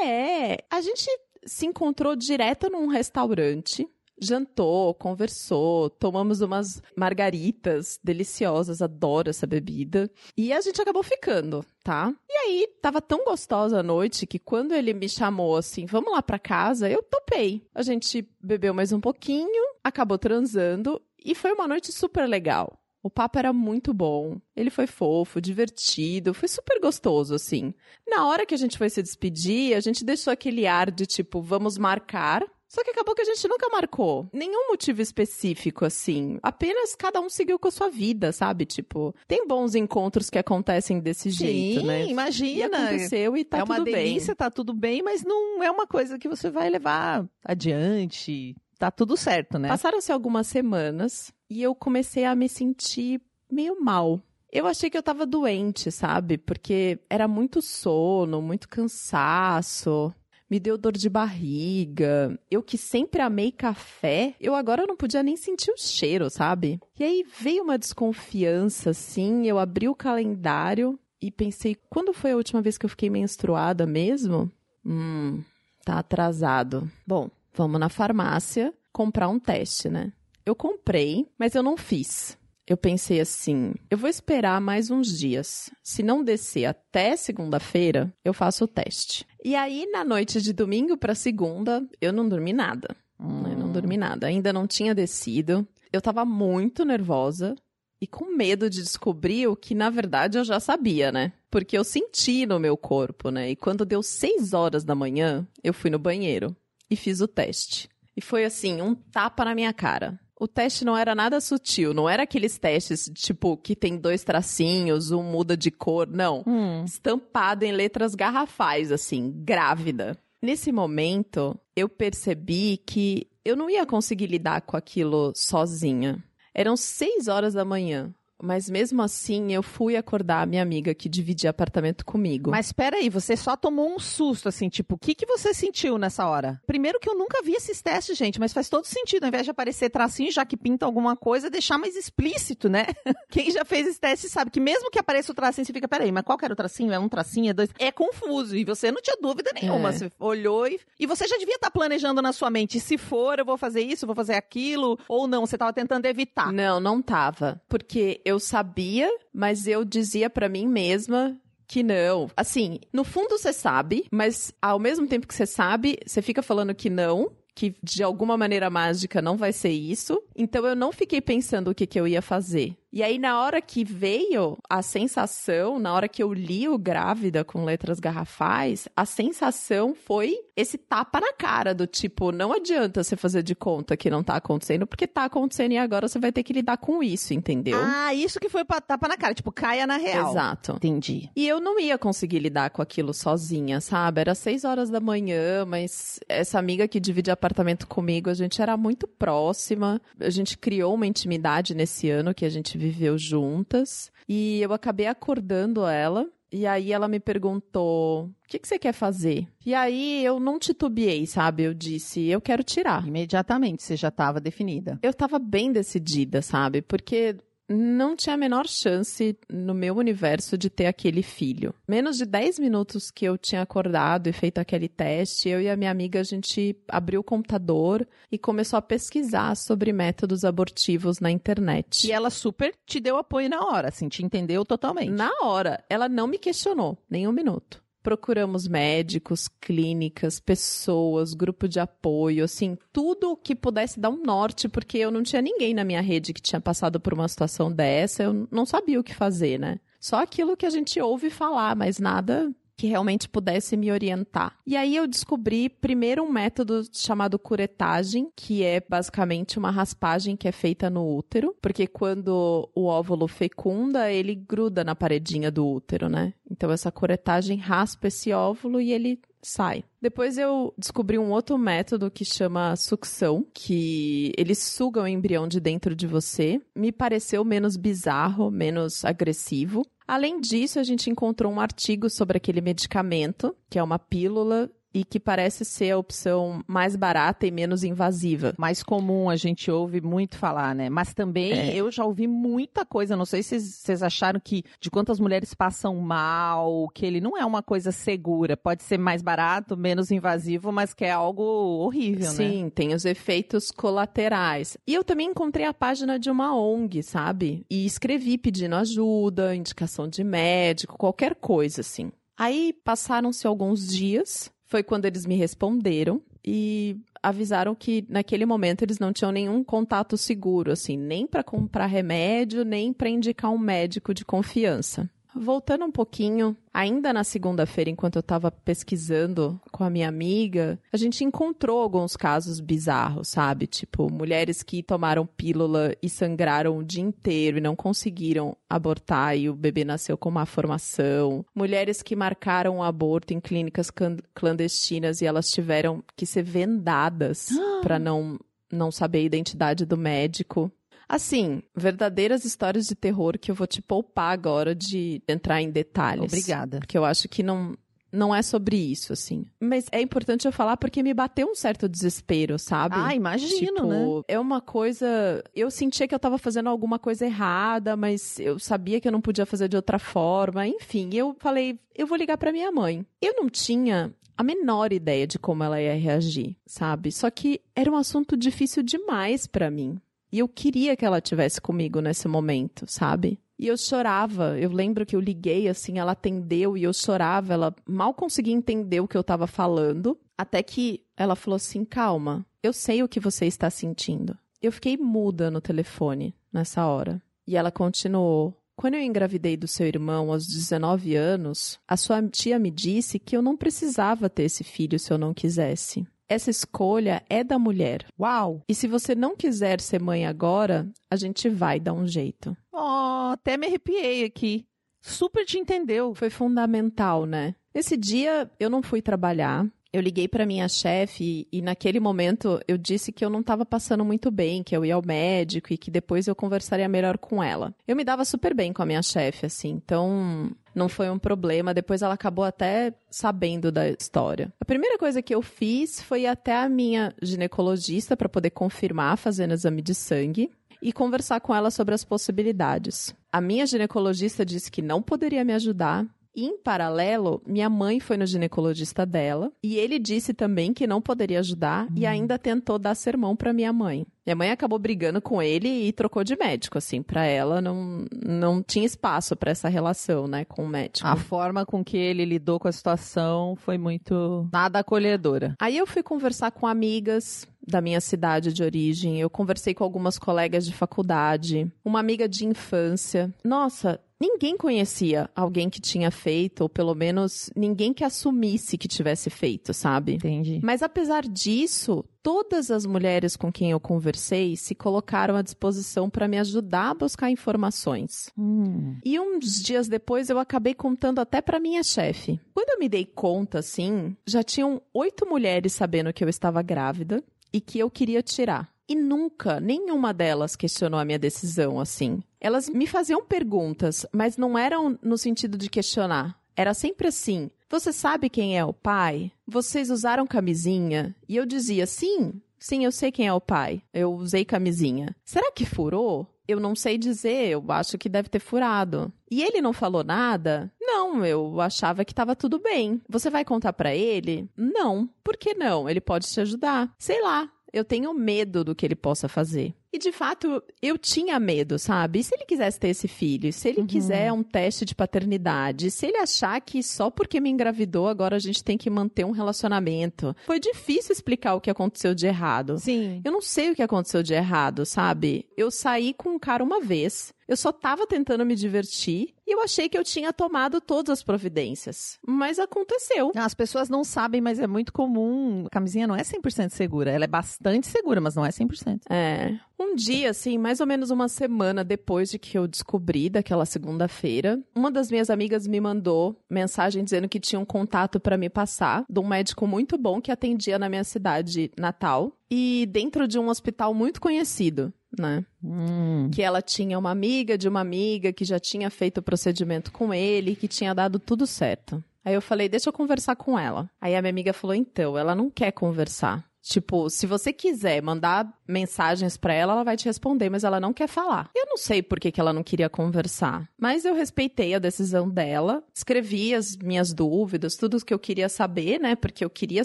É, 0.04 0.58
a 0.70 0.80
gente 0.80 1.04
se 1.44 1.66
encontrou 1.66 2.14
direto 2.14 2.70
num 2.70 2.86
restaurante, 2.86 3.88
jantou, 4.22 4.94
conversou, 4.94 5.90
tomamos 5.90 6.40
umas 6.40 6.82
margaritas 6.96 7.98
deliciosas, 8.02 8.80
adoro 8.80 9.30
essa 9.30 9.46
bebida. 9.46 10.10
E 10.36 10.52
a 10.52 10.60
gente 10.60 10.80
acabou 10.80 11.02
ficando, 11.02 11.64
tá? 11.82 12.14
E 12.28 12.32
aí, 12.32 12.68
tava 12.80 13.00
tão 13.00 13.24
gostosa 13.24 13.80
a 13.80 13.82
noite 13.82 14.26
que 14.26 14.38
quando 14.38 14.72
ele 14.72 14.94
me 14.94 15.08
chamou 15.08 15.56
assim, 15.56 15.86
vamos 15.86 16.12
lá 16.12 16.22
pra 16.22 16.38
casa, 16.38 16.88
eu 16.88 17.02
topei. 17.02 17.66
A 17.74 17.82
gente 17.82 18.28
bebeu 18.40 18.72
mais 18.72 18.92
um 18.92 19.00
pouquinho, 19.00 19.74
acabou 19.82 20.18
transando 20.18 21.00
e 21.24 21.34
foi 21.34 21.52
uma 21.52 21.68
noite 21.68 21.92
super 21.92 22.26
legal. 22.28 22.78
O 23.02 23.10
papo 23.10 23.38
era 23.38 23.52
muito 23.52 23.92
bom. 23.92 24.40
Ele 24.54 24.70
foi 24.70 24.86
fofo, 24.86 25.40
divertido, 25.40 26.32
foi 26.32 26.48
super 26.48 26.80
gostoso, 26.80 27.34
assim. 27.34 27.74
Na 28.06 28.28
hora 28.28 28.46
que 28.46 28.54
a 28.54 28.58
gente 28.58 28.78
foi 28.78 28.88
se 28.88 29.02
despedir, 29.02 29.76
a 29.76 29.80
gente 29.80 30.04
deixou 30.04 30.32
aquele 30.32 30.66
ar 30.68 30.90
de 30.90 31.04
tipo, 31.04 31.42
vamos 31.42 31.76
marcar, 31.76 32.44
Só 32.72 32.82
que 32.82 32.90
acabou 32.90 33.14
que 33.14 33.20
a 33.20 33.26
gente 33.26 33.46
nunca 33.46 33.68
marcou 33.68 34.26
nenhum 34.32 34.68
motivo 34.70 35.02
específico, 35.02 35.84
assim. 35.84 36.38
Apenas 36.42 36.94
cada 36.94 37.20
um 37.20 37.28
seguiu 37.28 37.58
com 37.58 37.68
a 37.68 37.70
sua 37.70 37.90
vida, 37.90 38.32
sabe? 38.32 38.64
Tipo, 38.64 39.14
tem 39.28 39.46
bons 39.46 39.74
encontros 39.74 40.30
que 40.30 40.38
acontecem 40.38 40.98
desse 40.98 41.28
jeito, 41.28 41.80
Sim, 41.80 41.86
né? 41.86 42.06
E 42.06 42.10
imagina. 42.10 42.88
aconteceu 42.88 43.36
e 43.36 43.44
tá 43.44 43.58
é 43.58 43.62
uma 43.62 43.74
tudo 43.76 43.84
bem. 43.84 43.94
delícia, 43.94 44.34
tá 44.34 44.50
tudo 44.50 44.72
bem, 44.72 45.02
mas 45.02 45.22
não 45.22 45.62
é 45.62 45.70
uma 45.70 45.86
coisa 45.86 46.18
que 46.18 46.26
você 46.26 46.48
vai 46.48 46.70
levar 46.70 47.28
adiante. 47.44 48.56
Tá 48.78 48.90
tudo 48.90 49.18
certo, 49.18 49.58
né? 49.58 49.68
Passaram-se 49.68 50.10
algumas 50.10 50.46
semanas 50.46 51.30
e 51.50 51.62
eu 51.62 51.74
comecei 51.74 52.24
a 52.24 52.34
me 52.34 52.48
sentir 52.48 53.20
meio 53.50 53.78
mal. 53.84 54.18
Eu 54.50 54.66
achei 54.66 54.88
que 54.88 54.96
eu 54.96 55.02
tava 55.02 55.26
doente, 55.26 55.90
sabe? 55.90 56.38
Porque 56.38 56.98
era 57.10 57.28
muito 57.28 57.60
sono, 57.60 58.40
muito 58.40 58.66
cansaço. 58.66 60.10
Me 60.52 60.60
deu 60.60 60.76
dor 60.76 60.92
de 60.92 61.08
barriga. 61.08 62.38
Eu 62.50 62.62
que 62.62 62.76
sempre 62.76 63.22
amei 63.22 63.50
café, 63.50 64.34
eu 64.38 64.54
agora 64.54 64.84
não 64.86 64.94
podia 64.94 65.22
nem 65.22 65.34
sentir 65.34 65.70
o 65.70 65.78
cheiro, 65.78 66.28
sabe? 66.28 66.78
E 67.00 67.02
aí 67.02 67.24
veio 67.40 67.62
uma 67.62 67.78
desconfiança, 67.78 68.90
assim. 68.90 69.46
Eu 69.46 69.58
abri 69.58 69.88
o 69.88 69.94
calendário 69.94 71.00
e 71.22 71.30
pensei: 71.30 71.74
quando 71.88 72.12
foi 72.12 72.32
a 72.32 72.36
última 72.36 72.60
vez 72.60 72.76
que 72.76 72.84
eu 72.84 72.90
fiquei 72.90 73.08
menstruada 73.08 73.86
mesmo? 73.86 74.52
Hum, 74.84 75.42
tá 75.86 76.00
atrasado. 76.00 76.86
Bom, 77.06 77.30
vamos 77.54 77.80
na 77.80 77.88
farmácia 77.88 78.74
comprar 78.92 79.30
um 79.30 79.38
teste, 79.38 79.88
né? 79.88 80.12
Eu 80.44 80.54
comprei, 80.54 81.26
mas 81.38 81.54
eu 81.54 81.62
não 81.62 81.78
fiz. 81.78 82.36
Eu 82.66 82.76
pensei 82.76 83.20
assim: 83.20 83.74
eu 83.90 83.98
vou 83.98 84.08
esperar 84.08 84.60
mais 84.60 84.90
uns 84.90 85.18
dias. 85.18 85.70
Se 85.82 86.02
não 86.02 86.22
descer 86.22 86.66
até 86.66 87.16
segunda-feira, 87.16 88.12
eu 88.22 88.32
faço 88.32 88.64
o 88.64 88.68
teste. 88.68 89.26
E 89.44 89.56
aí, 89.56 89.88
na 89.90 90.04
noite 90.04 90.40
de 90.40 90.52
domingo 90.52 90.96
para 90.96 91.14
segunda, 91.14 91.84
eu 92.00 92.12
não 92.12 92.28
dormi 92.28 92.52
nada. 92.52 92.94
Eu 93.18 93.56
não 93.56 93.72
dormi 93.72 93.96
nada. 93.96 94.28
Ainda 94.28 94.52
não 94.52 94.66
tinha 94.66 94.94
descido. 94.94 95.66
Eu 95.92 96.00
tava 96.00 96.24
muito 96.24 96.84
nervosa 96.84 97.56
e 98.00 98.06
com 98.06 98.36
medo 98.36 98.68
de 98.68 98.82
descobrir 98.82 99.46
o 99.46 99.56
que, 99.56 99.74
na 99.74 99.90
verdade, 99.90 100.38
eu 100.38 100.44
já 100.44 100.58
sabia, 100.58 101.12
né? 101.12 101.32
Porque 101.50 101.76
eu 101.76 101.84
senti 101.84 102.46
no 102.46 102.58
meu 102.58 102.76
corpo, 102.76 103.30
né? 103.30 103.50
E 103.50 103.56
quando 103.56 103.84
deu 103.84 104.02
seis 104.02 104.52
horas 104.52 104.84
da 104.84 104.94
manhã, 104.94 105.46
eu 105.62 105.74
fui 105.74 105.90
no 105.90 105.98
banheiro 105.98 106.56
e 106.90 106.96
fiz 106.96 107.20
o 107.20 107.28
teste. 107.28 107.88
E 108.16 108.20
foi 108.20 108.44
assim, 108.44 108.82
um 108.82 108.94
tapa 108.94 109.44
na 109.44 109.54
minha 109.54 109.72
cara. 109.72 110.18
O 110.42 110.48
teste 110.48 110.84
não 110.84 110.96
era 110.96 111.14
nada 111.14 111.40
sutil, 111.40 111.94
não 111.94 112.08
era 112.08 112.24
aqueles 112.24 112.58
testes, 112.58 113.08
tipo, 113.14 113.56
que 113.56 113.76
tem 113.76 113.96
dois 113.96 114.24
tracinhos, 114.24 115.12
um 115.12 115.22
muda 115.22 115.56
de 115.56 115.70
cor, 115.70 116.08
não. 116.08 116.42
Hum. 116.44 116.84
Estampado 116.84 117.64
em 117.64 117.70
letras 117.70 118.16
garrafais, 118.16 118.90
assim, 118.90 119.30
grávida. 119.44 120.18
Nesse 120.42 120.72
momento, 120.72 121.56
eu 121.76 121.88
percebi 121.88 122.76
que 122.76 123.28
eu 123.44 123.54
não 123.54 123.70
ia 123.70 123.86
conseguir 123.86 124.26
lidar 124.26 124.62
com 124.62 124.76
aquilo 124.76 125.32
sozinha. 125.36 126.20
Eram 126.52 126.76
seis 126.76 127.28
horas 127.28 127.54
da 127.54 127.64
manhã. 127.64 128.12
Mas 128.42 128.68
mesmo 128.68 129.00
assim, 129.02 129.52
eu 129.52 129.62
fui 129.62 129.96
acordar 129.96 130.42
a 130.42 130.46
minha 130.46 130.62
amiga 130.62 130.92
que 130.94 131.08
dividia 131.08 131.50
apartamento 131.50 132.04
comigo. 132.04 132.50
Mas 132.50 132.66
espera 132.66 132.96
aí, 132.96 133.08
você 133.08 133.36
só 133.36 133.56
tomou 133.56 133.94
um 133.94 133.98
susto, 133.98 134.48
assim, 134.48 134.68
tipo, 134.68 134.96
o 134.96 134.98
que, 134.98 135.14
que 135.14 135.24
você 135.24 135.54
sentiu 135.54 135.96
nessa 135.96 136.26
hora? 136.26 136.60
Primeiro 136.66 136.98
que 136.98 137.08
eu 137.08 137.14
nunca 137.16 137.40
vi 137.42 137.52
esses 137.52 137.80
testes, 137.80 138.18
gente, 138.18 138.40
mas 138.40 138.52
faz 138.52 138.68
todo 138.68 138.84
sentido, 138.84 139.24
ao 139.24 139.28
invés 139.28 139.44
de 139.44 139.50
aparecer 139.50 139.90
tracinho, 139.90 140.32
já 140.32 140.44
que 140.44 140.56
pinta 140.56 140.84
alguma 140.84 141.14
coisa, 141.16 141.48
deixar 141.48 141.78
mais 141.78 141.94
explícito, 141.96 142.68
né? 142.68 142.86
Quem 143.30 143.50
já 143.50 143.64
fez 143.64 143.86
esse 143.86 144.00
teste 144.00 144.28
sabe 144.28 144.50
que 144.50 144.58
mesmo 144.60 144.90
que 144.90 144.98
apareça 144.98 145.30
o 145.30 145.34
tracinho, 145.34 145.64
você 145.64 145.72
fica, 145.72 145.86
peraí, 145.86 146.10
mas 146.10 146.24
qual 146.24 146.36
que 146.36 146.44
era 146.44 146.52
o 146.52 146.56
tracinho? 146.56 146.92
É 146.92 146.98
um 146.98 147.08
tracinho, 147.08 147.50
é 147.50 147.52
dois? 147.54 147.70
É 147.78 147.92
confuso, 147.92 148.56
e 148.56 148.64
você 148.64 148.90
não 148.90 149.00
tinha 149.00 149.16
dúvida 149.22 149.50
nenhuma, 149.54 149.90
É. 149.90 149.92
você 149.92 150.10
olhou 150.18 150.66
e... 150.66 150.80
E 150.98 151.06
você 151.06 151.26
já 151.28 151.36
devia 151.36 151.54
estar 151.54 151.70
planejando 151.70 152.20
na 152.20 152.32
sua 152.32 152.50
mente, 152.50 152.80
se 152.80 152.98
for, 152.98 153.38
eu 153.38 153.44
vou 153.44 153.56
fazer 153.56 153.82
isso, 153.82 154.06
vou 154.06 154.14
fazer 154.16 154.34
aquilo, 154.34 154.98
ou 155.08 155.26
não, 155.28 155.46
você 155.46 155.56
tava 155.56 155.72
tentando 155.72 156.06
evitar. 156.06 156.52
Não, 156.52 156.80
não 156.80 157.00
tava. 157.00 157.60
Porque 157.68 158.20
eu 158.24 158.31
sabia, 158.38 159.10
mas 159.32 159.66
eu 159.66 159.84
dizia 159.84 160.28
pra 160.28 160.48
mim 160.48 160.66
mesma 160.66 161.38
que 161.66 161.82
não. 161.82 162.30
Assim, 162.36 162.80
no 162.92 163.02
fundo 163.02 163.38
você 163.38 163.52
sabe, 163.52 164.04
mas 164.10 164.52
ao 164.60 164.78
mesmo 164.78 165.06
tempo 165.06 165.26
que 165.26 165.34
você 165.34 165.46
sabe, 165.46 165.98
você 166.06 166.20
fica 166.20 166.42
falando 166.42 166.74
que 166.74 166.90
não. 166.90 167.32
Que 167.54 167.74
de 167.82 168.02
alguma 168.02 168.36
maneira 168.36 168.70
mágica 168.70 169.20
não 169.20 169.36
vai 169.36 169.52
ser 169.52 169.70
isso. 169.70 170.22
Então 170.34 170.66
eu 170.66 170.74
não 170.74 170.90
fiquei 170.90 171.20
pensando 171.20 171.70
o 171.70 171.74
que, 171.74 171.86
que 171.86 172.00
eu 172.00 172.08
ia 172.08 172.22
fazer. 172.22 172.76
E 172.92 173.02
aí, 173.02 173.18
na 173.18 173.40
hora 173.40 173.62
que 173.62 173.84
veio 173.84 174.58
a 174.68 174.82
sensação, 174.82 175.78
na 175.78 175.94
hora 175.94 176.08
que 176.08 176.22
eu 176.22 176.30
li 176.30 176.68
o 176.68 176.76
grávida 176.76 177.42
com 177.42 177.64
letras 177.64 177.98
garrafais, 177.98 178.86
a 178.94 179.06
sensação 179.06 179.94
foi 179.94 180.34
esse 180.54 180.76
tapa 180.76 181.18
na 181.18 181.32
cara 181.32 181.74
do 181.74 181.86
tipo, 181.86 182.30
não 182.30 182.52
adianta 182.52 183.02
você 183.02 183.16
fazer 183.16 183.42
de 183.42 183.54
conta 183.54 183.96
que 183.96 184.10
não 184.10 184.22
tá 184.22 184.36
acontecendo, 184.36 184.86
porque 184.86 185.06
tá 185.06 185.24
acontecendo 185.24 185.72
e 185.72 185.78
agora 185.78 186.06
você 186.06 186.18
vai 186.18 186.30
ter 186.30 186.42
que 186.42 186.52
lidar 186.52 186.76
com 186.76 187.02
isso, 187.02 187.32
entendeu? 187.32 187.80
Ah, 187.82 188.12
isso 188.12 188.38
que 188.38 188.50
foi 188.50 188.62
pra 188.62 188.78
tapa 188.78 189.08
na 189.08 189.16
cara, 189.16 189.32
tipo, 189.32 189.50
caia 189.50 189.86
na 189.86 189.96
real. 189.96 190.30
Exato. 190.30 190.72
Entendi. 190.72 191.30
E 191.34 191.48
eu 191.48 191.60
não 191.60 191.80
ia 191.80 191.96
conseguir 191.96 192.40
lidar 192.40 192.68
com 192.68 192.82
aquilo 192.82 193.14
sozinha, 193.14 193.80
sabe? 193.80 194.20
Era 194.20 194.34
seis 194.34 194.64
horas 194.64 194.90
da 194.90 195.00
manhã, 195.00 195.64
mas 195.64 196.20
essa 196.28 196.58
amiga 196.58 196.86
que 196.86 197.00
divide 197.00 197.30
apartamento 197.30 197.86
comigo, 197.86 198.28
a 198.28 198.34
gente 198.34 198.60
era 198.60 198.76
muito 198.76 199.08
próxima. 199.08 200.00
A 200.20 200.28
gente 200.28 200.58
criou 200.58 200.94
uma 200.94 201.06
intimidade 201.06 201.74
nesse 201.74 202.10
ano 202.10 202.34
que 202.34 202.44
a 202.44 202.50
gente 202.50 202.76
viveu 202.82 203.16
juntas. 203.16 204.10
E 204.28 204.60
eu 204.60 204.72
acabei 204.72 205.06
acordando 205.06 205.86
ela. 205.86 206.26
E 206.52 206.66
aí 206.66 206.92
ela 206.92 207.08
me 207.08 207.18
perguntou: 207.18 208.26
o 208.26 208.32
que, 208.46 208.58
que 208.58 208.68
você 208.68 208.78
quer 208.78 208.92
fazer? 208.92 209.48
E 209.64 209.74
aí 209.74 210.22
eu 210.22 210.38
não 210.38 210.58
titubeei, 210.58 211.26
sabe? 211.26 211.62
Eu 211.62 211.72
disse: 211.72 212.26
eu 212.26 212.40
quero 212.40 212.62
tirar. 212.62 213.06
Imediatamente, 213.06 213.82
você 213.82 213.96
já 213.96 214.08
estava 214.08 214.38
definida. 214.38 214.98
Eu 215.02 215.14
tava 215.14 215.38
bem 215.38 215.72
decidida, 215.72 216.42
sabe? 216.42 216.82
Porque 216.82 217.36
não 217.72 218.14
tinha 218.16 218.34
a 218.34 218.38
menor 218.38 218.66
chance 218.66 219.36
no 219.48 219.74
meu 219.74 219.96
universo 219.96 220.56
de 220.56 220.68
ter 220.68 220.86
aquele 220.86 221.22
filho. 221.22 221.74
Menos 221.88 222.16
de 222.16 222.24
10 222.24 222.58
minutos 222.58 223.10
que 223.10 223.24
eu 223.24 223.36
tinha 223.38 223.62
acordado 223.62 224.28
e 224.28 224.32
feito 224.32 224.58
aquele 224.58 224.88
teste, 224.88 225.48
eu 225.48 225.60
e 225.60 225.68
a 225.68 225.76
minha 225.76 225.90
amiga, 225.90 226.20
a 226.20 226.24
gente 226.24 226.76
abriu 226.88 227.20
o 227.20 227.24
computador 227.24 228.06
e 228.30 228.38
começou 228.38 228.76
a 228.76 228.82
pesquisar 228.82 229.56
sobre 229.56 229.92
métodos 229.92 230.44
abortivos 230.44 231.20
na 231.20 231.30
internet. 231.30 232.06
E 232.06 232.12
ela 232.12 232.30
super 232.30 232.74
te 232.86 233.00
deu 233.00 233.16
apoio 233.16 233.48
na 233.48 233.60
hora, 233.64 233.88
assim, 233.88 234.08
te 234.08 234.24
entendeu 234.24 234.64
totalmente. 234.64 235.10
Na 235.10 235.30
hora, 235.42 235.82
ela 235.88 236.08
não 236.08 236.26
me 236.26 236.38
questionou, 236.38 236.98
nem 237.08 237.26
um 237.26 237.32
minuto. 237.32 237.82
Procuramos 238.02 238.66
médicos, 238.66 239.48
clínicas, 239.60 240.40
pessoas, 240.40 241.34
grupo 241.34 241.68
de 241.68 241.78
apoio, 241.78 242.44
assim, 242.44 242.76
tudo 242.92 243.36
que 243.36 243.54
pudesse 243.54 244.00
dar 244.00 244.10
um 244.10 244.22
norte, 244.22 244.68
porque 244.68 244.98
eu 244.98 245.10
não 245.10 245.22
tinha 245.22 245.40
ninguém 245.40 245.72
na 245.72 245.84
minha 245.84 246.00
rede 246.00 246.32
que 246.32 246.42
tinha 246.42 246.60
passado 246.60 246.98
por 246.98 247.14
uma 247.14 247.28
situação 247.28 247.70
dessa, 247.70 248.24
eu 248.24 248.48
não 248.50 248.66
sabia 248.66 248.98
o 248.98 249.04
que 249.04 249.14
fazer, 249.14 249.58
né? 249.58 249.78
Só 250.00 250.20
aquilo 250.20 250.56
que 250.56 250.66
a 250.66 250.70
gente 250.70 251.00
ouve 251.00 251.30
falar, 251.30 251.76
mas 251.76 252.00
nada 252.00 252.52
que 252.76 252.86
realmente 252.86 253.28
pudesse 253.28 253.76
me 253.76 253.90
orientar. 253.90 254.58
E 254.66 254.76
aí 254.76 254.96
eu 254.96 255.06
descobri 255.06 255.68
primeiro 255.68 256.22
um 256.22 256.30
método 256.30 256.82
chamado 256.92 257.38
curetagem, 257.38 258.30
que 258.34 258.62
é 258.62 258.80
basicamente 258.80 259.58
uma 259.58 259.70
raspagem 259.70 260.36
que 260.36 260.48
é 260.48 260.52
feita 260.52 260.90
no 260.90 261.16
útero, 261.16 261.54
porque 261.60 261.86
quando 261.86 262.68
o 262.74 262.86
óvulo 262.86 263.28
fecunda, 263.28 264.10
ele 264.10 264.34
gruda 264.34 264.84
na 264.84 264.94
paredinha 264.94 265.50
do 265.50 265.66
útero, 265.66 266.08
né? 266.08 266.34
Então 266.50 266.70
essa 266.70 266.90
curetagem 266.90 267.58
raspa 267.58 268.08
esse 268.08 268.32
óvulo 268.32 268.80
e 268.80 268.92
ele 268.92 269.20
sai. 269.42 269.84
Depois 270.00 270.38
eu 270.38 270.72
descobri 270.78 271.18
um 271.18 271.30
outro 271.30 271.58
método 271.58 272.10
que 272.10 272.24
chama 272.24 272.76
sucção, 272.76 273.46
que 273.52 274.32
eles 274.38 274.58
sugam 274.58 275.04
o 275.04 275.08
embrião 275.08 275.48
de 275.48 275.60
dentro 275.60 275.94
de 275.94 276.06
você. 276.06 276.60
Me 276.74 276.92
pareceu 276.92 277.44
menos 277.44 277.76
bizarro, 277.76 278.50
menos 278.50 279.04
agressivo. 279.04 279.84
Além 280.06 280.40
disso, 280.40 280.78
a 280.78 280.82
gente 280.82 281.10
encontrou 281.10 281.52
um 281.52 281.60
artigo 281.60 282.08
sobre 282.08 282.36
aquele 282.36 282.60
medicamento, 282.60 283.54
que 283.70 283.78
é 283.78 283.82
uma 283.82 283.98
pílula 283.98 284.70
e 284.94 285.04
que 285.04 285.18
parece 285.18 285.64
ser 285.64 285.90
a 285.92 285.98
opção 285.98 286.62
mais 286.66 286.96
barata 286.96 287.46
e 287.46 287.50
menos 287.50 287.82
invasiva. 287.84 288.54
Mais 288.58 288.82
comum, 288.82 289.30
a 289.30 289.36
gente 289.36 289.70
ouve 289.70 290.00
muito 290.00 290.36
falar, 290.36 290.74
né? 290.74 290.88
Mas 290.90 291.14
também 291.14 291.52
É. 291.52 291.74
eu 291.74 291.90
já 291.90 292.04
ouvi 292.04 292.26
muita 292.26 292.84
coisa. 292.84 293.16
Não 293.16 293.24
sei 293.24 293.42
se 293.42 293.58
vocês- 293.60 294.02
acharam 294.02 294.40
que 294.42 294.64
de 294.80 294.90
quantas 294.90 295.18
mulheres 295.20 295.54
passam 295.54 295.96
mal, 295.96 296.88
que 296.94 297.06
ele 297.06 297.20
não 297.20 297.38
é 297.38 297.44
uma 297.44 297.62
coisa 297.62 297.92
segura. 297.92 298.56
Pode 298.56 298.82
ser 298.82 298.98
mais 298.98 299.22
barato, 299.22 299.76
menos 299.76 300.10
invasivo, 300.10 300.72
mas 300.72 300.92
que 300.92 301.04
é 301.04 301.10
algo 301.10 301.42
horrível, 301.42 302.26
né? 302.26 302.36
Sim, 302.36 302.70
tem 302.74 302.94
os 302.94 303.04
efeitos 303.04 303.70
colaterais. 303.70 304.76
E 304.86 304.94
eu 304.94 305.04
também 305.04 305.28
encontrei 305.28 305.64
a 305.66 305.72
página 305.74 306.18
de 306.18 306.30
uma 306.30 306.54
ONG, 306.56 307.02
sabe? 307.02 307.64
E 307.70 307.86
escrevi 307.86 308.36
pedindo 308.36 308.74
ajuda, 308.76 309.54
indicação 309.54 310.08
de 310.08 310.22
médico, 310.24 310.96
qualquer 310.98 311.34
coisa 311.34 311.80
assim. 311.80 312.10
Aí 312.36 312.72
passaram-se 312.84 313.46
alguns 313.46 313.86
dias, 313.88 314.50
foi 314.72 314.82
quando 314.82 315.04
eles 315.04 315.26
me 315.26 315.36
responderam 315.36 316.22
e 316.42 316.96
avisaram 317.22 317.74
que 317.74 318.06
naquele 318.08 318.46
momento 318.46 318.82
eles 318.82 318.98
não 318.98 319.12
tinham 319.12 319.30
nenhum 319.30 319.62
contato 319.62 320.16
seguro, 320.16 320.72
assim, 320.72 320.96
nem 320.96 321.26
para 321.26 321.44
comprar 321.44 321.84
remédio, 321.84 322.64
nem 322.64 322.90
para 322.90 323.10
indicar 323.10 323.50
um 323.50 323.58
médico 323.58 324.14
de 324.14 324.24
confiança. 324.24 325.10
Voltando 325.34 325.84
um 325.84 325.90
pouquinho, 325.90 326.56
ainda 326.72 327.12
na 327.12 327.24
segunda-feira, 327.24 327.90
enquanto 327.90 328.16
eu 328.16 328.22
tava 328.22 328.50
pesquisando 328.50 329.60
com 329.70 329.82
a 329.82 329.90
minha 329.90 330.08
amiga, 330.08 330.78
a 330.92 330.96
gente 330.96 331.24
encontrou 331.24 331.80
alguns 331.80 332.16
casos 332.16 332.60
bizarros, 332.60 333.28
sabe? 333.28 333.66
Tipo, 333.66 334.12
mulheres 334.12 334.62
que 334.62 334.82
tomaram 334.82 335.26
pílula 335.26 335.94
e 336.02 336.08
sangraram 336.08 336.76
o 336.76 336.84
dia 336.84 337.02
inteiro 337.02 337.58
e 337.58 337.62
não 337.62 337.74
conseguiram 337.74 338.56
abortar 338.68 339.36
e 339.36 339.48
o 339.48 339.54
bebê 339.54 339.84
nasceu 339.84 340.16
com 340.18 340.30
má 340.30 340.44
formação. 340.44 341.44
Mulheres 341.54 342.02
que 342.02 342.14
marcaram 342.14 342.78
o 342.78 342.82
aborto 342.82 343.32
em 343.32 343.40
clínicas 343.40 343.90
clandestinas 344.34 345.20
e 345.20 345.26
elas 345.26 345.50
tiveram 345.50 346.02
que 346.16 346.26
ser 346.26 346.42
vendadas 346.42 347.48
pra 347.82 347.98
não 347.98 348.38
não 348.72 348.90
saber 348.90 349.18
a 349.18 349.22
identidade 349.22 349.84
do 349.84 349.98
médico. 349.98 350.72
Assim, 351.08 351.62
verdadeiras 351.74 352.44
histórias 352.44 352.86
de 352.86 352.94
terror 352.94 353.38
que 353.38 353.50
eu 353.50 353.54
vou 353.54 353.66
te 353.66 353.82
poupar 353.82 354.32
agora 354.32 354.74
de 354.74 355.22
entrar 355.28 355.60
em 355.60 355.70
detalhes. 355.70 356.24
Obrigada. 356.24 356.78
Porque 356.78 356.96
eu 356.96 357.04
acho 357.04 357.28
que 357.28 357.42
não, 357.42 357.76
não 358.12 358.34
é 358.34 358.42
sobre 358.42 358.76
isso, 358.76 359.12
assim. 359.12 359.46
Mas 359.58 359.86
é 359.90 360.00
importante 360.00 360.46
eu 360.46 360.52
falar 360.52 360.76
porque 360.76 361.02
me 361.02 361.14
bateu 361.14 361.48
um 361.48 361.54
certo 361.54 361.88
desespero, 361.88 362.58
sabe? 362.58 362.94
Ah, 362.98 363.14
imagino, 363.14 363.74
tipo, 363.74 363.86
né? 363.86 364.06
é 364.28 364.38
uma 364.38 364.60
coisa. 364.60 365.42
Eu 365.54 365.70
sentia 365.70 366.06
que 366.06 366.14
eu 366.14 366.18
tava 366.18 366.36
fazendo 366.36 366.68
alguma 366.68 366.98
coisa 366.98 367.24
errada, 367.24 367.96
mas 367.96 368.38
eu 368.38 368.58
sabia 368.58 369.00
que 369.00 369.08
eu 369.08 369.12
não 369.12 369.20
podia 369.20 369.46
fazer 369.46 369.68
de 369.68 369.76
outra 369.76 369.98
forma. 369.98 370.66
Enfim, 370.66 371.10
eu 371.14 371.34
falei, 371.40 371.80
eu 371.94 372.06
vou 372.06 372.18
ligar 372.18 372.36
pra 372.36 372.52
minha 372.52 372.70
mãe. 372.70 373.04
Eu 373.20 373.34
não 373.36 373.48
tinha 373.48 374.14
a 374.36 374.42
menor 374.42 374.92
ideia 374.92 375.26
de 375.26 375.38
como 375.38 375.62
ela 375.64 375.80
ia 375.80 375.94
reagir, 375.94 376.56
sabe? 376.66 377.10
Só 377.12 377.30
que 377.30 377.60
era 377.74 377.90
um 377.90 377.96
assunto 377.96 378.36
difícil 378.36 378.82
demais 378.82 379.46
pra 379.46 379.70
mim. 379.70 379.98
E 380.32 380.38
eu 380.38 380.48
queria 380.48 380.96
que 380.96 381.04
ela 381.04 381.20
tivesse 381.20 381.60
comigo 381.60 382.00
nesse 382.00 382.26
momento, 382.26 382.86
sabe? 382.88 383.38
E 383.58 383.66
eu 383.66 383.76
chorava. 383.76 384.58
Eu 384.58 384.72
lembro 384.72 385.04
que 385.04 385.14
eu 385.14 385.20
liguei 385.20 385.68
assim, 385.68 385.98
ela 385.98 386.12
atendeu 386.12 386.76
e 386.76 386.84
eu 386.84 386.92
chorava. 386.92 387.52
Ela 387.52 387.74
mal 387.86 388.14
conseguia 388.14 388.54
entender 388.54 389.00
o 389.00 389.06
que 389.06 389.16
eu 389.16 389.22
tava 389.22 389.46
falando. 389.46 390.18
Até 390.36 390.62
que 390.62 391.02
ela 391.16 391.36
falou 391.36 391.56
assim: 391.56 391.84
calma, 391.84 392.46
eu 392.62 392.72
sei 392.72 393.02
o 393.02 393.08
que 393.08 393.20
você 393.20 393.46
está 393.46 393.68
sentindo. 393.68 394.36
Eu 394.60 394.72
fiquei 394.72 394.96
muda 394.96 395.50
no 395.50 395.60
telefone 395.60 396.34
nessa 396.52 396.86
hora. 396.86 397.20
E 397.46 397.56
ela 397.56 397.70
continuou. 397.70 398.56
Quando 398.74 398.94
eu 398.94 399.02
engravidei 399.02 399.56
do 399.56 399.68
seu 399.68 399.86
irmão 399.86 400.32
aos 400.32 400.46
19 400.46 401.14
anos, 401.14 401.78
a 401.86 401.96
sua 401.96 402.22
tia 402.22 402.58
me 402.58 402.70
disse 402.70 403.18
que 403.18 403.36
eu 403.36 403.42
não 403.42 403.56
precisava 403.56 404.30
ter 404.30 404.44
esse 404.44 404.64
filho 404.64 404.98
se 404.98 405.12
eu 405.12 405.18
não 405.18 405.34
quisesse. 405.34 406.06
Essa 406.32 406.48
escolha 406.48 407.22
é 407.28 407.44
da 407.44 407.58
mulher. 407.58 408.06
Uau! 408.18 408.62
E 408.66 408.74
se 408.74 408.88
você 408.88 409.14
não 409.14 409.36
quiser 409.36 409.82
ser 409.82 410.00
mãe 410.00 410.26
agora, 410.26 410.90
a 411.10 411.14
gente 411.14 411.46
vai 411.46 411.78
dar 411.78 411.92
um 411.92 412.06
jeito. 412.06 412.56
Oh, 412.72 413.32
até 413.32 413.58
me 413.58 413.66
arrepiei 413.66 414.24
aqui. 414.24 414.64
Super 415.02 415.44
te 415.44 415.58
entendeu. 415.58 416.14
Foi 416.14 416.30
fundamental, 416.30 417.26
né? 417.26 417.54
Nesse 417.74 417.98
dia 417.98 418.50
eu 418.58 418.70
não 418.70 418.82
fui 418.82 419.02
trabalhar. 419.02 419.66
Eu 419.92 420.00
liguei 420.00 420.26
para 420.26 420.46
minha 420.46 420.66
chefe 420.70 421.46
e, 421.52 421.58
e 421.58 421.60
naquele 421.60 422.00
momento 422.00 422.58
eu 422.66 422.78
disse 422.78 423.12
que 423.12 423.22
eu 423.22 423.28
não 423.28 423.40
estava 423.40 423.66
passando 423.66 424.02
muito 424.02 424.30
bem, 424.30 424.62
que 424.62 424.74
eu 424.74 424.86
ia 424.86 424.94
ao 424.94 425.04
médico 425.04 425.70
e 425.70 425.76
que 425.76 425.90
depois 425.90 426.26
eu 426.26 426.34
conversaria 426.34 426.88
melhor 426.88 427.18
com 427.18 427.42
ela. 427.42 427.74
Eu 427.86 427.94
me 427.94 428.04
dava 428.04 428.24
super 428.24 428.54
bem 428.54 428.72
com 428.72 428.82
a 428.82 428.86
minha 428.86 429.02
chefe, 429.02 429.44
assim, 429.44 429.68
então 429.68 430.50
não 430.74 430.88
foi 430.88 431.10
um 431.10 431.18
problema. 431.18 431.74
Depois 431.74 432.02
ela 432.02 432.14
acabou 432.14 432.44
até 432.44 432.94
sabendo 433.10 433.70
da 433.70 433.88
história. 433.88 434.52
A 434.60 434.64
primeira 434.64 434.98
coisa 434.98 435.22
que 435.22 435.34
eu 435.34 435.42
fiz 435.42 436.02
foi 436.02 436.22
ir 436.22 436.26
até 436.26 436.56
a 436.56 436.68
minha 436.68 437.14
ginecologista 437.22 438.16
para 438.16 438.28
poder 438.28 438.50
confirmar 438.50 439.16
fazendo 439.16 439.52
exame 439.52 439.82
de 439.82 439.94
sangue 439.94 440.50
e 440.80 440.92
conversar 440.92 441.40
com 441.40 441.54
ela 441.54 441.70
sobre 441.70 441.94
as 441.94 442.04
possibilidades. 442.04 443.14
A 443.30 443.40
minha 443.40 443.64
ginecologista 443.66 444.44
disse 444.44 444.70
que 444.70 444.82
não 444.82 445.00
poderia 445.00 445.44
me 445.44 445.52
ajudar. 445.52 446.04
Em 446.34 446.56
paralelo, 446.56 447.42
minha 447.46 447.68
mãe 447.68 448.00
foi 448.00 448.16
no 448.16 448.26
ginecologista 448.26 449.04
dela 449.04 449.52
e 449.62 449.76
ele 449.76 449.98
disse 449.98 450.32
também 450.32 450.72
que 450.72 450.86
não 450.86 451.00
poderia 451.00 451.40
ajudar 451.40 451.86
e 451.94 452.06
ainda 452.06 452.38
tentou 452.38 452.78
dar 452.78 452.94
sermão 452.94 453.36
para 453.36 453.52
minha 453.52 453.72
mãe. 453.72 454.06
Minha 454.24 454.36
mãe 454.36 454.50
acabou 454.50 454.78
brigando 454.78 455.20
com 455.20 455.42
ele 455.42 455.68
e 455.68 455.92
trocou 455.92 456.22
de 456.22 456.36
médico, 456.36 456.78
assim, 456.78 457.02
para 457.02 457.24
ela 457.24 457.60
não, 457.60 458.06
não 458.24 458.62
tinha 458.62 458.86
espaço 458.86 459.34
para 459.34 459.50
essa 459.50 459.68
relação, 459.68 460.28
né, 460.28 460.44
com 460.44 460.64
o 460.64 460.68
médico. 460.68 461.06
A 461.06 461.16
forma 461.16 461.66
com 461.66 461.84
que 461.84 461.96
ele 461.96 462.24
lidou 462.24 462.60
com 462.60 462.68
a 462.68 462.72
situação 462.72 463.56
foi 463.56 463.76
muito 463.76 464.48
nada 464.52 464.78
acolhedora. 464.78 465.56
Aí 465.60 465.76
eu 465.76 465.86
fui 465.86 466.02
conversar 466.02 466.52
com 466.52 466.66
amigas 466.66 467.46
da 467.66 467.80
minha 467.80 468.00
cidade 468.00 468.52
de 468.52 468.62
origem, 468.62 469.20
eu 469.20 469.30
conversei 469.30 469.74
com 469.74 469.84
algumas 469.84 470.18
colegas 470.18 470.64
de 470.64 470.74
faculdade, 470.74 471.70
uma 471.84 472.00
amiga 472.00 472.28
de 472.28 472.44
infância. 472.44 473.32
Nossa, 473.44 474.00
ninguém 474.22 474.56
conhecia 474.56 475.28
alguém 475.34 475.68
que 475.68 475.80
tinha 475.80 476.08
feito, 476.08 476.60
ou 476.60 476.68
pelo 476.68 476.94
menos 476.94 477.50
ninguém 477.56 477.92
que 477.92 478.04
assumisse 478.04 478.78
que 478.78 478.86
tivesse 478.86 479.28
feito, 479.28 479.74
sabe? 479.74 480.14
Entendi. 480.14 480.60
Mas 480.62 480.80
apesar 480.80 481.26
disso, 481.26 482.04
todas 482.22 482.70
as 482.70 482.86
mulheres 482.86 483.34
com 483.34 483.50
quem 483.50 483.72
eu 483.72 483.80
conversei 483.80 484.54
se 484.56 484.76
colocaram 484.76 485.34
à 485.34 485.42
disposição 485.42 486.08
para 486.08 486.28
me 486.28 486.38
ajudar 486.38 486.90
a 486.90 486.94
buscar 486.94 487.30
informações. 487.30 488.30
Hum. 488.38 488.96
E 489.04 489.18
uns 489.18 489.60
dias 489.60 489.88
depois 489.88 490.30
eu 490.30 490.38
acabei 490.38 490.72
contando 490.72 491.18
até 491.18 491.40
para 491.40 491.58
minha 491.58 491.82
chefe. 491.82 492.38
Quando 492.54 492.70
eu 492.70 492.78
me 492.78 492.88
dei 492.88 493.04
conta, 493.04 493.58
assim, 493.58 494.16
já 494.24 494.44
tinham 494.44 494.80
oito 494.94 495.26
mulheres 495.26 495.72
sabendo 495.72 496.12
que 496.12 496.22
eu 496.22 496.28
estava 496.28 496.62
grávida 496.62 497.24
e 497.52 497.60
que 497.60 497.80
eu 497.80 497.90
queria 497.90 498.22
tirar. 498.22 498.72
E 498.88 498.94
nunca, 498.94 499.60
nenhuma 499.60 500.12
delas 500.12 500.56
questionou 500.56 500.98
a 500.98 501.04
minha 501.04 501.18
decisão, 501.18 501.80
assim. 501.80 502.22
Elas 502.40 502.68
me 502.68 502.86
faziam 502.86 503.24
perguntas, 503.24 504.04
mas 504.12 504.36
não 504.36 504.58
eram 504.58 504.98
no 505.02 505.16
sentido 505.16 505.56
de 505.56 505.70
questionar. 505.70 506.38
Era 506.56 506.74
sempre 506.74 507.08
assim: 507.08 507.50
Você 507.70 507.92
sabe 507.92 508.28
quem 508.28 508.58
é 508.58 508.64
o 508.64 508.72
pai? 508.72 509.32
Vocês 509.46 509.90
usaram 509.90 510.26
camisinha? 510.26 511.14
E 511.28 511.36
eu 511.36 511.46
dizia: 511.46 511.86
Sim, 511.86 512.40
sim, 512.58 512.84
eu 512.84 512.92
sei 512.92 513.10
quem 513.10 513.26
é 513.26 513.32
o 513.32 513.40
pai. 513.40 513.82
Eu 513.92 514.12
usei 514.12 514.44
camisinha. 514.44 515.14
Será 515.24 515.50
que 515.52 515.64
furou? 515.64 516.26
Eu 516.46 516.58
não 516.58 516.74
sei 516.74 516.98
dizer, 516.98 517.48
eu 517.48 517.64
acho 517.68 517.96
que 517.96 518.08
deve 518.08 518.28
ter 518.28 518.40
furado. 518.40 519.12
E 519.30 519.42
ele 519.42 519.62
não 519.62 519.72
falou 519.72 520.02
nada? 520.02 520.70
Não, 520.80 521.24
eu 521.24 521.60
achava 521.60 522.04
que 522.04 522.12
estava 522.12 522.34
tudo 522.34 522.58
bem. 522.58 523.00
Você 523.08 523.30
vai 523.30 523.44
contar 523.44 523.72
pra 523.72 523.94
ele? 523.94 524.50
Não. 524.56 525.08
Por 525.22 525.36
que 525.36 525.54
não? 525.54 525.88
Ele 525.88 526.00
pode 526.00 526.26
te 526.26 526.40
ajudar. 526.40 526.92
Sei 526.98 527.22
lá. 527.22 527.48
Eu 527.72 527.84
tenho 527.84 528.12
medo 528.12 528.62
do 528.62 528.74
que 528.74 528.84
ele 528.84 528.94
possa 528.94 529.28
fazer. 529.28 529.74
E 529.92 529.98
de 529.98 530.10
fato, 530.10 530.62
eu 530.80 530.96
tinha 530.96 531.38
medo, 531.38 531.78
sabe? 531.78 532.20
E 532.20 532.24
se 532.24 532.34
ele 532.34 532.46
quisesse 532.46 532.80
ter 532.80 532.88
esse 532.88 533.06
filho? 533.06 533.52
Se 533.52 533.68
ele 533.68 533.84
quiser 533.84 534.32
um 534.32 534.42
teste 534.42 534.86
de 534.86 534.94
paternidade? 534.94 535.90
Se 535.90 536.06
ele 536.06 536.16
achar 536.16 536.58
que 536.62 536.82
só 536.82 537.10
porque 537.10 537.38
me 537.38 537.50
engravidou 537.50 538.08
agora 538.08 538.36
a 538.36 538.38
gente 538.38 538.64
tem 538.64 538.78
que 538.78 538.88
manter 538.88 539.26
um 539.26 539.32
relacionamento? 539.32 540.34
Foi 540.46 540.58
difícil 540.58 541.12
explicar 541.12 541.54
o 541.54 541.60
que 541.60 541.70
aconteceu 541.70 542.14
de 542.14 542.26
errado. 542.26 542.78
Sim. 542.78 543.20
Eu 543.22 543.30
não 543.30 543.42
sei 543.42 543.70
o 543.70 543.74
que 543.74 543.82
aconteceu 543.82 544.22
de 544.22 544.32
errado, 544.32 544.86
sabe? 544.86 545.46
Eu 545.56 545.70
saí 545.70 546.14
com 546.14 546.30
um 546.30 546.38
cara 546.38 546.64
uma 546.64 546.80
vez. 546.80 547.34
Eu 547.46 547.56
só 547.56 547.70
tava 547.70 548.06
tentando 548.06 548.46
me 548.46 548.54
divertir 548.54 549.34
e 549.46 549.54
eu 549.54 549.62
achei 549.62 549.88
que 549.88 549.98
eu 549.98 550.04
tinha 550.04 550.32
tomado 550.32 550.80
todas 550.80 551.18
as 551.18 551.22
providências. 551.22 552.18
Mas 552.26 552.58
aconteceu. 552.58 553.32
As 553.36 553.52
pessoas 553.52 553.90
não 553.90 554.04
sabem, 554.04 554.40
mas 554.40 554.58
é 554.58 554.66
muito 554.66 554.92
comum. 554.92 555.64
A 555.66 555.70
camisinha 555.70 556.06
não 556.06 556.16
é 556.16 556.22
100% 556.22 556.70
segura. 556.70 557.10
Ela 557.10 557.24
é 557.24 557.28
bastante 557.28 557.88
segura, 557.88 558.22
mas 558.22 558.34
não 558.34 558.46
é 558.46 558.48
100%. 558.48 559.00
É. 559.10 559.58
Um 559.82 559.96
dia, 559.96 560.30
assim, 560.30 560.56
mais 560.58 560.80
ou 560.80 560.86
menos 560.86 561.10
uma 561.10 561.28
semana 561.28 561.82
depois 561.82 562.30
de 562.30 562.38
que 562.38 562.56
eu 562.56 562.68
descobri 562.68 563.28
daquela 563.28 563.66
segunda-feira, 563.66 564.60
uma 564.72 564.92
das 564.92 565.10
minhas 565.10 565.28
amigas 565.28 565.66
me 565.66 565.80
mandou 565.80 566.36
mensagem 566.48 567.02
dizendo 567.02 567.28
que 567.28 567.40
tinha 567.40 567.58
um 567.58 567.64
contato 567.64 568.20
para 568.20 568.38
me 568.38 568.48
passar 568.48 569.04
de 569.10 569.18
um 569.18 569.26
médico 569.26 569.66
muito 569.66 569.98
bom 569.98 570.20
que 570.20 570.30
atendia 570.30 570.78
na 570.78 570.88
minha 570.88 571.02
cidade 571.02 571.68
natal 571.76 572.32
e 572.48 572.88
dentro 572.92 573.26
de 573.26 573.40
um 573.40 573.48
hospital 573.48 573.92
muito 573.92 574.20
conhecido, 574.20 574.92
né? 575.18 575.44
Hum. 575.62 576.30
que 576.32 576.42
ela 576.42 576.62
tinha 576.62 576.96
uma 576.96 577.10
amiga 577.10 577.58
de 577.58 577.68
uma 577.68 577.80
amiga 577.80 578.32
que 578.32 578.44
já 578.44 578.60
tinha 578.60 578.88
feito 578.88 579.18
o 579.18 579.22
procedimento 579.22 579.90
com 579.90 580.14
ele, 580.14 580.54
que 580.54 580.68
tinha 580.68 580.94
dado 580.94 581.18
tudo 581.18 581.44
certo. 581.44 582.02
Aí 582.24 582.34
eu 582.34 582.40
falei, 582.40 582.68
deixa 582.68 582.88
eu 582.88 582.92
conversar 582.92 583.34
com 583.34 583.58
ela. 583.58 583.90
Aí 584.00 584.14
a 584.14 584.22
minha 584.22 584.30
amiga 584.30 584.52
falou, 584.52 584.76
então, 584.76 585.18
ela 585.18 585.34
não 585.34 585.50
quer 585.50 585.72
conversar. 585.72 586.44
Tipo, 586.62 587.10
se 587.10 587.26
você 587.26 587.52
quiser 587.52 588.00
mandar 588.00 588.48
mensagens 588.66 589.36
pra 589.36 589.52
ela, 589.52 589.72
ela 589.72 589.84
vai 589.84 589.96
te 589.96 590.04
responder, 590.04 590.48
mas 590.48 590.64
ela 590.64 590.80
não 590.80 590.92
quer 590.92 591.08
falar. 591.08 591.50
Eu 591.54 591.66
não 591.66 591.76
sei 591.76 592.02
por 592.02 592.20
que, 592.20 592.30
que 592.30 592.40
ela 592.40 592.52
não 592.52 592.62
queria 592.62 592.88
conversar, 592.88 593.68
mas 593.78 594.04
eu 594.04 594.14
respeitei 594.14 594.74
a 594.74 594.78
decisão 594.78 595.28
dela, 595.28 595.82
escrevi 595.92 596.54
as 596.54 596.76
minhas 596.76 597.12
dúvidas, 597.12 597.76
tudo 597.76 598.02
que 598.04 598.14
eu 598.14 598.18
queria 598.18 598.48
saber, 598.48 599.00
né? 599.00 599.16
Porque 599.16 599.44
eu 599.44 599.50
queria 599.50 599.84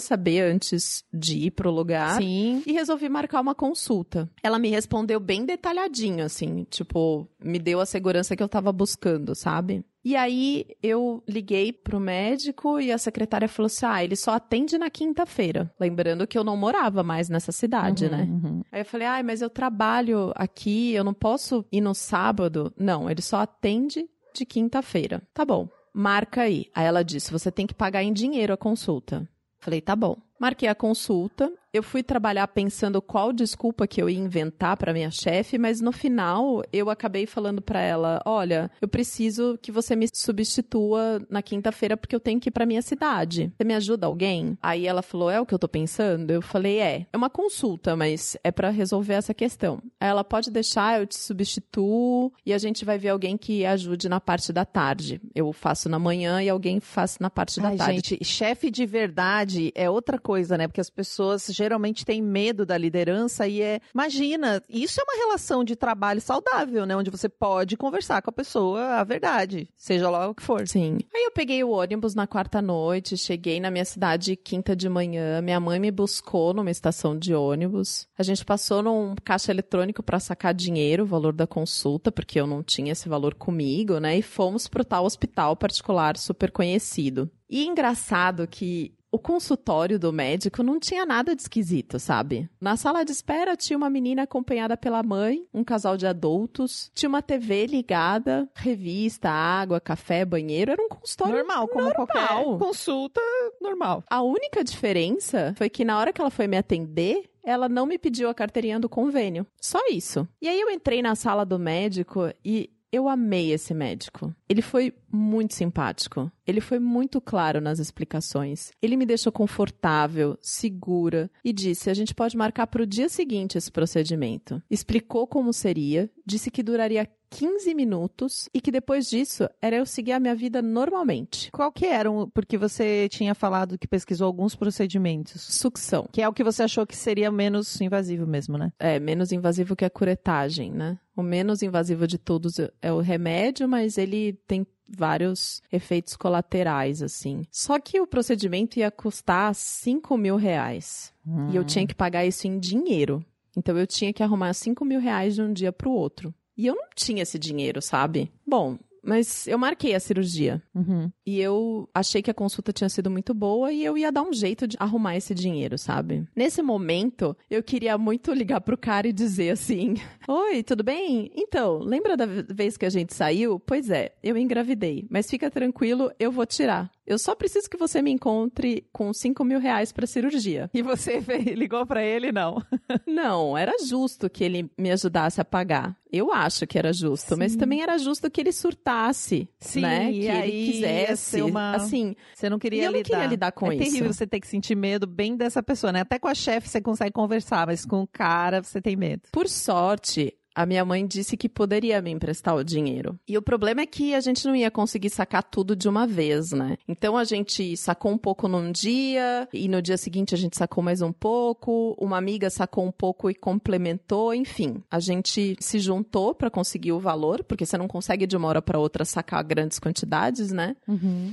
saber 0.00 0.40
antes 0.40 1.04
de 1.12 1.46
ir 1.46 1.50
pro 1.50 1.70
lugar 1.70 2.20
Sim. 2.20 2.62
e 2.64 2.72
resolvi 2.72 3.08
marcar 3.08 3.40
uma 3.40 3.54
consulta. 3.54 4.30
Ela 4.42 4.58
me 4.58 4.68
respondeu 4.70 5.18
bem 5.18 5.44
detalhadinho, 5.44 6.24
assim, 6.24 6.64
tipo, 6.70 7.28
me 7.42 7.58
deu 7.58 7.80
a 7.80 7.86
segurança 7.86 8.36
que 8.36 8.42
eu 8.42 8.48
tava 8.48 8.72
buscando, 8.72 9.34
sabe? 9.34 9.84
E 10.08 10.16
aí 10.16 10.64
eu 10.82 11.22
liguei 11.28 11.70
pro 11.70 12.00
médico 12.00 12.80
e 12.80 12.90
a 12.90 12.96
secretária 12.96 13.46
falou 13.46 13.66
assim: 13.66 13.84
ah, 13.84 14.02
ele 14.02 14.16
só 14.16 14.30
atende 14.30 14.78
na 14.78 14.88
quinta-feira. 14.88 15.70
Lembrando 15.78 16.26
que 16.26 16.38
eu 16.38 16.42
não 16.42 16.56
morava 16.56 17.02
mais 17.02 17.28
nessa 17.28 17.52
cidade, 17.52 18.06
Uhum, 18.06 18.10
né? 18.10 18.22
uhum. 18.22 18.62
Aí 18.72 18.80
eu 18.80 18.86
falei, 18.86 19.06
ai, 19.06 19.22
mas 19.22 19.42
eu 19.42 19.50
trabalho 19.50 20.32
aqui, 20.34 20.94
eu 20.94 21.04
não 21.04 21.12
posso 21.12 21.62
ir 21.70 21.82
no 21.82 21.94
sábado. 21.94 22.72
Não, 22.78 23.10
ele 23.10 23.20
só 23.20 23.40
atende 23.40 24.08
de 24.34 24.46
quinta-feira. 24.46 25.20
Tá 25.34 25.44
bom, 25.44 25.68
marca 25.92 26.40
aí. 26.40 26.70
Aí 26.74 26.86
ela 26.86 27.04
disse: 27.04 27.30
você 27.30 27.52
tem 27.52 27.66
que 27.66 27.74
pagar 27.74 28.02
em 28.02 28.10
dinheiro 28.12 28.54
a 28.54 28.56
consulta. 28.56 29.28
Falei, 29.60 29.82
tá 29.82 29.94
bom. 29.94 30.16
Marquei 30.40 30.70
a 30.70 30.74
consulta. 30.74 31.52
Eu 31.78 31.82
fui 31.84 32.02
trabalhar 32.02 32.48
pensando 32.48 33.00
qual 33.00 33.32
desculpa 33.32 33.86
que 33.86 34.02
eu 34.02 34.10
ia 34.10 34.18
inventar 34.18 34.76
para 34.76 34.92
minha 34.92 35.12
chefe, 35.12 35.56
mas 35.56 35.80
no 35.80 35.92
final 35.92 36.60
eu 36.72 36.90
acabei 36.90 37.24
falando 37.24 37.62
para 37.62 37.80
ela: 37.80 38.20
"Olha, 38.26 38.68
eu 38.82 38.88
preciso 38.88 39.56
que 39.62 39.70
você 39.70 39.94
me 39.94 40.08
substitua 40.12 41.24
na 41.30 41.40
quinta-feira 41.40 41.96
porque 41.96 42.16
eu 42.16 42.18
tenho 42.18 42.40
que 42.40 42.48
ir 42.48 42.50
para 42.50 42.66
minha 42.66 42.82
cidade. 42.82 43.52
Você 43.56 43.62
me 43.62 43.74
ajuda 43.74 44.08
alguém?" 44.08 44.58
Aí 44.60 44.88
ela 44.88 45.02
falou: 45.02 45.30
"É 45.30 45.40
o 45.40 45.46
que 45.46 45.54
eu 45.54 45.58
tô 45.58 45.68
pensando?" 45.68 46.32
Eu 46.32 46.42
falei: 46.42 46.80
"É. 46.80 47.06
É 47.12 47.16
uma 47.16 47.30
consulta, 47.30 47.94
mas 47.94 48.36
é 48.42 48.50
para 48.50 48.70
resolver 48.70 49.14
essa 49.14 49.32
questão." 49.32 49.80
Aí 50.00 50.08
ela 50.08 50.24
pode 50.24 50.50
deixar, 50.50 50.98
eu 50.98 51.06
te 51.06 51.16
substituo 51.16 52.32
e 52.44 52.52
a 52.52 52.58
gente 52.58 52.84
vai 52.84 52.98
ver 52.98 53.10
alguém 53.10 53.36
que 53.36 53.64
ajude 53.64 54.08
na 54.08 54.18
parte 54.18 54.52
da 54.52 54.64
tarde. 54.64 55.20
Eu 55.32 55.52
faço 55.52 55.88
na 55.88 56.00
manhã 56.00 56.42
e 56.42 56.48
alguém 56.48 56.80
faz 56.80 57.20
na 57.20 57.30
parte 57.30 57.60
da 57.60 57.68
Ai, 57.68 57.76
tarde. 57.76 57.94
gente, 57.94 58.24
chefe 58.24 58.68
de 58.68 58.84
verdade 58.84 59.70
é 59.76 59.88
outra 59.88 60.18
coisa, 60.18 60.58
né? 60.58 60.66
Porque 60.66 60.80
as 60.80 60.90
pessoas 60.90 61.46
geralmente 61.46 61.67
têm 62.04 62.22
medo 62.22 62.64
da 62.64 62.78
liderança 62.78 63.46
e 63.46 63.60
é. 63.60 63.80
Imagina, 63.94 64.62
isso 64.68 65.00
é 65.00 65.04
uma 65.04 65.26
relação 65.26 65.64
de 65.64 65.76
trabalho 65.76 66.20
saudável, 66.20 66.86
né? 66.86 66.96
Onde 66.96 67.10
você 67.10 67.28
pode 67.28 67.76
conversar 67.76 68.22
com 68.22 68.30
a 68.30 68.32
pessoa 68.32 68.98
a 68.98 69.04
verdade, 69.04 69.68
seja 69.76 70.08
lá 70.08 70.28
o 70.28 70.34
que 70.34 70.42
for. 70.42 70.66
Sim. 70.66 70.98
Aí 71.14 71.24
eu 71.24 71.32
peguei 71.32 71.62
o 71.64 71.70
ônibus 71.70 72.14
na 72.14 72.26
quarta 72.26 72.62
noite, 72.62 73.16
cheguei 73.16 73.60
na 73.60 73.70
minha 73.70 73.84
cidade 73.84 74.36
quinta 74.36 74.74
de 74.74 74.88
manhã. 74.88 75.40
Minha 75.40 75.60
mãe 75.60 75.78
me 75.78 75.90
buscou 75.90 76.54
numa 76.54 76.70
estação 76.70 77.18
de 77.18 77.34
ônibus. 77.34 78.06
A 78.18 78.22
gente 78.22 78.44
passou 78.44 78.82
num 78.82 79.14
caixa 79.24 79.52
eletrônico 79.52 80.02
para 80.02 80.20
sacar 80.20 80.54
dinheiro, 80.54 81.04
o 81.04 81.06
valor 81.06 81.32
da 81.32 81.46
consulta, 81.46 82.12
porque 82.12 82.40
eu 82.40 82.46
não 82.46 82.62
tinha 82.62 82.92
esse 82.92 83.08
valor 83.08 83.34
comigo, 83.34 83.98
né? 83.98 84.16
E 84.16 84.22
fomos 84.22 84.68
pro 84.68 84.84
tal 84.84 85.04
hospital 85.04 85.56
particular 85.56 86.16
super 86.16 86.50
conhecido. 86.50 87.30
E 87.48 87.66
engraçado 87.66 88.46
que 88.46 88.92
o 89.10 89.18
consultório 89.18 89.98
do 89.98 90.12
médico 90.12 90.62
não 90.62 90.78
tinha 90.78 91.06
nada 91.06 91.34
de 91.34 91.42
esquisito, 91.42 91.98
sabe? 91.98 92.48
Na 92.60 92.76
sala 92.76 93.04
de 93.04 93.12
espera 93.12 93.56
tinha 93.56 93.76
uma 93.76 93.88
menina 93.90 94.22
acompanhada 94.22 94.76
pela 94.76 95.02
mãe, 95.02 95.46
um 95.52 95.64
casal 95.64 95.96
de 95.96 96.06
adultos, 96.06 96.90
tinha 96.94 97.08
uma 97.08 97.22
TV 97.22 97.66
ligada, 97.66 98.48
revista, 98.54 99.30
água, 99.30 99.80
café, 99.80 100.24
banheiro, 100.24 100.72
era 100.72 100.82
um 100.82 100.88
consultório 100.88 101.36
Normal, 101.36 101.68
como 101.68 101.84
normal. 101.84 102.06
qualquer 102.06 102.58
consulta 102.58 103.20
normal. 103.60 104.04
A 104.10 104.22
única 104.22 104.62
diferença 104.62 105.54
foi 105.56 105.68
que 105.70 105.84
na 105.84 105.98
hora 105.98 106.12
que 106.12 106.20
ela 106.20 106.30
foi 106.30 106.46
me 106.46 106.56
atender, 106.56 107.30
ela 107.44 107.68
não 107.68 107.86
me 107.86 107.98
pediu 107.98 108.28
a 108.28 108.34
carteirinha 108.34 108.78
do 108.78 108.88
convênio. 108.88 109.46
Só 109.60 109.78
isso. 109.90 110.28
E 110.40 110.48
aí 110.48 110.60
eu 110.60 110.70
entrei 110.70 111.00
na 111.00 111.14
sala 111.14 111.46
do 111.46 111.58
médico 111.58 112.30
e 112.44 112.70
eu 112.90 113.08
amei 113.08 113.52
esse 113.52 113.74
médico. 113.74 114.34
Ele 114.48 114.62
foi 114.62 114.94
muito 115.10 115.54
simpático. 115.54 116.30
Ele 116.46 116.60
foi 116.60 116.78
muito 116.78 117.20
claro 117.20 117.60
nas 117.60 117.78
explicações. 117.78 118.70
Ele 118.80 118.96
me 118.96 119.04
deixou 119.04 119.30
confortável, 119.30 120.38
segura 120.40 121.30
e 121.44 121.52
disse: 121.52 121.90
a 121.90 121.94
gente 121.94 122.14
pode 122.14 122.36
marcar 122.36 122.66
para 122.66 122.82
o 122.82 122.86
dia 122.86 123.08
seguinte 123.08 123.58
esse 123.58 123.70
procedimento. 123.70 124.62
Explicou 124.70 125.26
como 125.26 125.52
seria, 125.52 126.10
disse 126.24 126.50
que 126.50 126.62
duraria 126.62 127.08
15 127.30 127.74
minutos 127.74 128.48
e 128.52 128.60
que 128.60 128.70
depois 128.70 129.08
disso 129.08 129.48
era 129.60 129.76
eu 129.76 129.86
seguir 129.86 130.12
a 130.12 130.20
minha 130.20 130.34
vida 130.34 130.62
normalmente. 130.62 131.50
Qual 131.50 131.70
que 131.72 131.86
eram? 131.86 132.30
Porque 132.30 132.56
você 132.56 133.08
tinha 133.10 133.34
falado 133.34 133.78
que 133.78 133.86
pesquisou 133.86 134.26
alguns 134.26 134.54
procedimentos. 134.54 135.42
Sucção. 135.42 136.08
Que 136.10 136.22
é 136.22 136.28
o 136.28 136.32
que 136.32 136.44
você 136.44 136.62
achou 136.62 136.86
que 136.86 136.96
seria 136.96 137.30
menos 137.30 137.80
invasivo 137.80 138.26
mesmo, 138.26 138.56
né? 138.56 138.72
É, 138.78 138.98
menos 138.98 139.32
invasivo 139.32 139.76
que 139.76 139.84
a 139.84 139.90
curetagem, 139.90 140.72
né? 140.72 140.98
O 141.16 141.22
menos 141.22 141.62
invasivo 141.62 142.06
de 142.06 142.18
todos 142.18 142.54
é 142.80 142.92
o 142.92 143.00
remédio, 143.00 143.68
mas 143.68 143.98
ele 143.98 144.34
tem 144.46 144.66
vários 144.88 145.62
efeitos 145.70 146.16
colaterais, 146.16 147.02
assim. 147.02 147.42
Só 147.50 147.78
que 147.78 148.00
o 148.00 148.06
procedimento 148.06 148.78
ia 148.78 148.90
custar 148.90 149.54
5 149.54 150.16
mil 150.16 150.36
reais. 150.36 151.12
E 151.52 151.56
eu 151.56 151.64
tinha 151.64 151.86
que 151.86 151.94
pagar 151.94 152.24
isso 152.24 152.46
em 152.46 152.58
dinheiro. 152.58 153.22
Então 153.56 153.76
eu 153.76 153.86
tinha 153.86 154.12
que 154.12 154.22
arrumar 154.22 154.54
5 154.54 154.84
mil 154.84 155.00
reais 155.00 155.34
de 155.34 155.42
um 155.42 155.52
dia 155.52 155.72
pro 155.72 155.90
outro. 155.90 156.32
E 156.58 156.66
eu 156.66 156.74
não 156.74 156.88
tinha 156.94 157.22
esse 157.22 157.38
dinheiro, 157.38 157.80
sabe? 157.80 158.32
Bom, 158.44 158.76
mas 159.08 159.46
eu 159.46 159.56
marquei 159.56 159.94
a 159.94 160.00
cirurgia. 160.00 160.62
Uhum. 160.74 161.10
E 161.26 161.40
eu 161.40 161.88
achei 161.94 162.20
que 162.20 162.30
a 162.30 162.34
consulta 162.34 162.72
tinha 162.72 162.88
sido 162.90 163.10
muito 163.10 163.32
boa 163.32 163.72
e 163.72 163.84
eu 163.84 163.96
ia 163.96 164.12
dar 164.12 164.22
um 164.22 164.32
jeito 164.32 164.66
de 164.66 164.76
arrumar 164.78 165.16
esse 165.16 165.34
dinheiro, 165.34 165.78
sabe? 165.78 166.26
Nesse 166.36 166.60
momento, 166.60 167.36
eu 167.48 167.62
queria 167.62 167.96
muito 167.96 168.32
ligar 168.32 168.60
pro 168.60 168.76
cara 168.76 169.08
e 169.08 169.12
dizer 169.12 169.50
assim: 169.50 169.94
Oi, 170.28 170.62
tudo 170.62 170.84
bem? 170.84 171.30
Então, 171.34 171.78
lembra 171.78 172.16
da 172.16 172.26
vez 172.26 172.76
que 172.76 172.84
a 172.84 172.90
gente 172.90 173.14
saiu? 173.14 173.58
Pois 173.58 173.88
é, 173.88 174.12
eu 174.22 174.36
engravidei, 174.36 175.06
mas 175.08 175.30
fica 175.30 175.50
tranquilo, 175.50 176.10
eu 176.18 176.30
vou 176.30 176.44
tirar. 176.44 176.90
Eu 177.08 177.18
só 177.18 177.34
preciso 177.34 177.70
que 177.70 177.78
você 177.78 178.02
me 178.02 178.10
encontre 178.10 178.86
com 178.92 179.14
5 179.14 179.42
mil 179.42 179.58
reais 179.58 179.90
pra 179.90 180.06
cirurgia. 180.06 180.68
E 180.74 180.82
você 180.82 181.20
ligou 181.56 181.86
pra 181.86 182.04
ele, 182.04 182.30
não? 182.30 182.62
Não, 183.06 183.56
era 183.56 183.72
justo 183.82 184.28
que 184.28 184.44
ele 184.44 184.70
me 184.76 184.90
ajudasse 184.90 185.40
a 185.40 185.44
pagar. 185.44 185.96
Eu 186.10 186.32
acho 186.32 186.66
que 186.66 186.78
era 186.78 186.92
justo, 186.92 187.36
mas 187.36 187.54
também 187.56 187.82
era 187.82 187.98
justo 187.98 188.30
que 188.30 188.40
ele 188.40 188.52
surtasse, 188.52 189.48
Sim, 189.60 189.80
né? 189.82 190.10
Que 190.12 190.26
ele 190.26 190.72
quisesse, 190.72 191.42
uma- 191.42 191.76
assim, 191.76 192.14
Você 192.34 192.48
não 192.48 192.58
queria 192.58 192.82
E 192.82 192.84
eu 192.86 192.90
não 192.92 192.98
lidar. 192.98 193.10
queria 193.10 193.26
lidar 193.26 193.52
com 193.52 193.70
é 193.70 193.74
isso. 193.76 193.84
terrível 193.84 194.12
você 194.12 194.26
ter 194.26 194.40
que 194.40 194.46
sentir 194.46 194.74
medo 194.74 195.06
bem 195.06 195.36
dessa 195.36 195.62
pessoa, 195.62 195.92
né? 195.92 196.00
Até 196.00 196.18
com 196.18 196.28
a 196.28 196.34
chefe 196.34 196.68
você 196.68 196.80
consegue 196.80 197.12
conversar, 197.12 197.66
mas 197.66 197.84
com 197.84 198.00
o 198.02 198.06
cara 198.06 198.62
você 198.62 198.80
tem 198.80 198.96
medo. 198.96 199.22
Por 199.32 199.48
sorte, 199.48 200.34
a 200.58 200.66
minha 200.66 200.84
mãe 200.84 201.06
disse 201.06 201.36
que 201.36 201.48
poderia 201.48 202.02
me 202.02 202.10
emprestar 202.10 202.56
o 202.56 202.64
dinheiro. 202.64 203.16
E 203.28 203.38
o 203.38 203.42
problema 203.42 203.82
é 203.82 203.86
que 203.86 204.12
a 204.12 204.18
gente 204.18 204.44
não 204.44 204.56
ia 204.56 204.72
conseguir 204.72 205.08
sacar 205.08 205.40
tudo 205.40 205.76
de 205.76 205.88
uma 205.88 206.04
vez, 206.04 206.50
né? 206.50 206.76
Então 206.88 207.16
a 207.16 207.22
gente 207.22 207.76
sacou 207.76 208.10
um 208.10 208.18
pouco 208.18 208.48
num 208.48 208.72
dia, 208.72 209.48
e 209.52 209.68
no 209.68 209.80
dia 209.80 209.96
seguinte 209.96 210.34
a 210.34 210.38
gente 210.38 210.56
sacou 210.56 210.82
mais 210.82 211.00
um 211.00 211.12
pouco, 211.12 211.94
uma 211.96 212.18
amiga 212.18 212.50
sacou 212.50 212.84
um 212.84 212.90
pouco 212.90 213.30
e 213.30 213.36
complementou, 213.36 214.34
enfim. 214.34 214.82
A 214.90 214.98
gente 214.98 215.56
se 215.60 215.78
juntou 215.78 216.34
para 216.34 216.50
conseguir 216.50 216.90
o 216.90 216.98
valor, 216.98 217.44
porque 217.44 217.64
você 217.64 217.78
não 217.78 217.86
consegue 217.86 218.26
de 218.26 218.36
uma 218.36 218.48
hora 218.48 218.60
para 218.60 218.80
outra 218.80 219.04
sacar 219.04 219.44
grandes 219.44 219.78
quantidades, 219.78 220.50
né? 220.50 220.74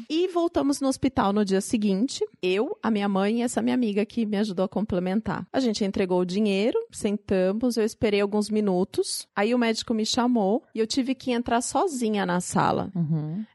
E 0.07 0.27
voltamos 0.27 0.79
no 0.79 0.87
hospital 0.87 1.33
no 1.33 1.43
dia 1.43 1.61
seguinte, 1.61 2.23
eu, 2.43 2.77
a 2.83 2.91
minha 2.91 3.09
mãe 3.09 3.39
e 3.39 3.41
essa 3.41 3.59
minha 3.59 3.73
amiga 3.73 4.05
que 4.05 4.23
me 4.23 4.37
ajudou 4.37 4.65
a 4.65 4.69
complementar. 4.69 5.47
A 5.51 5.59
gente 5.59 5.83
entregou 5.83 6.19
o 6.19 6.25
dinheiro, 6.25 6.77
sentamos, 6.91 7.75
eu 7.75 7.83
esperei 7.83 8.21
alguns 8.21 8.51
minutos, 8.51 9.14
aí 9.35 9.53
o 9.53 9.57
médico 9.57 9.93
me 9.93 10.05
chamou 10.05 10.63
e 10.73 10.79
eu 10.79 10.87
tive 10.87 11.13
que 11.15 11.31
entrar 11.31 11.61
sozinha 11.61 12.25
na 12.25 12.39
sala. 12.39 12.91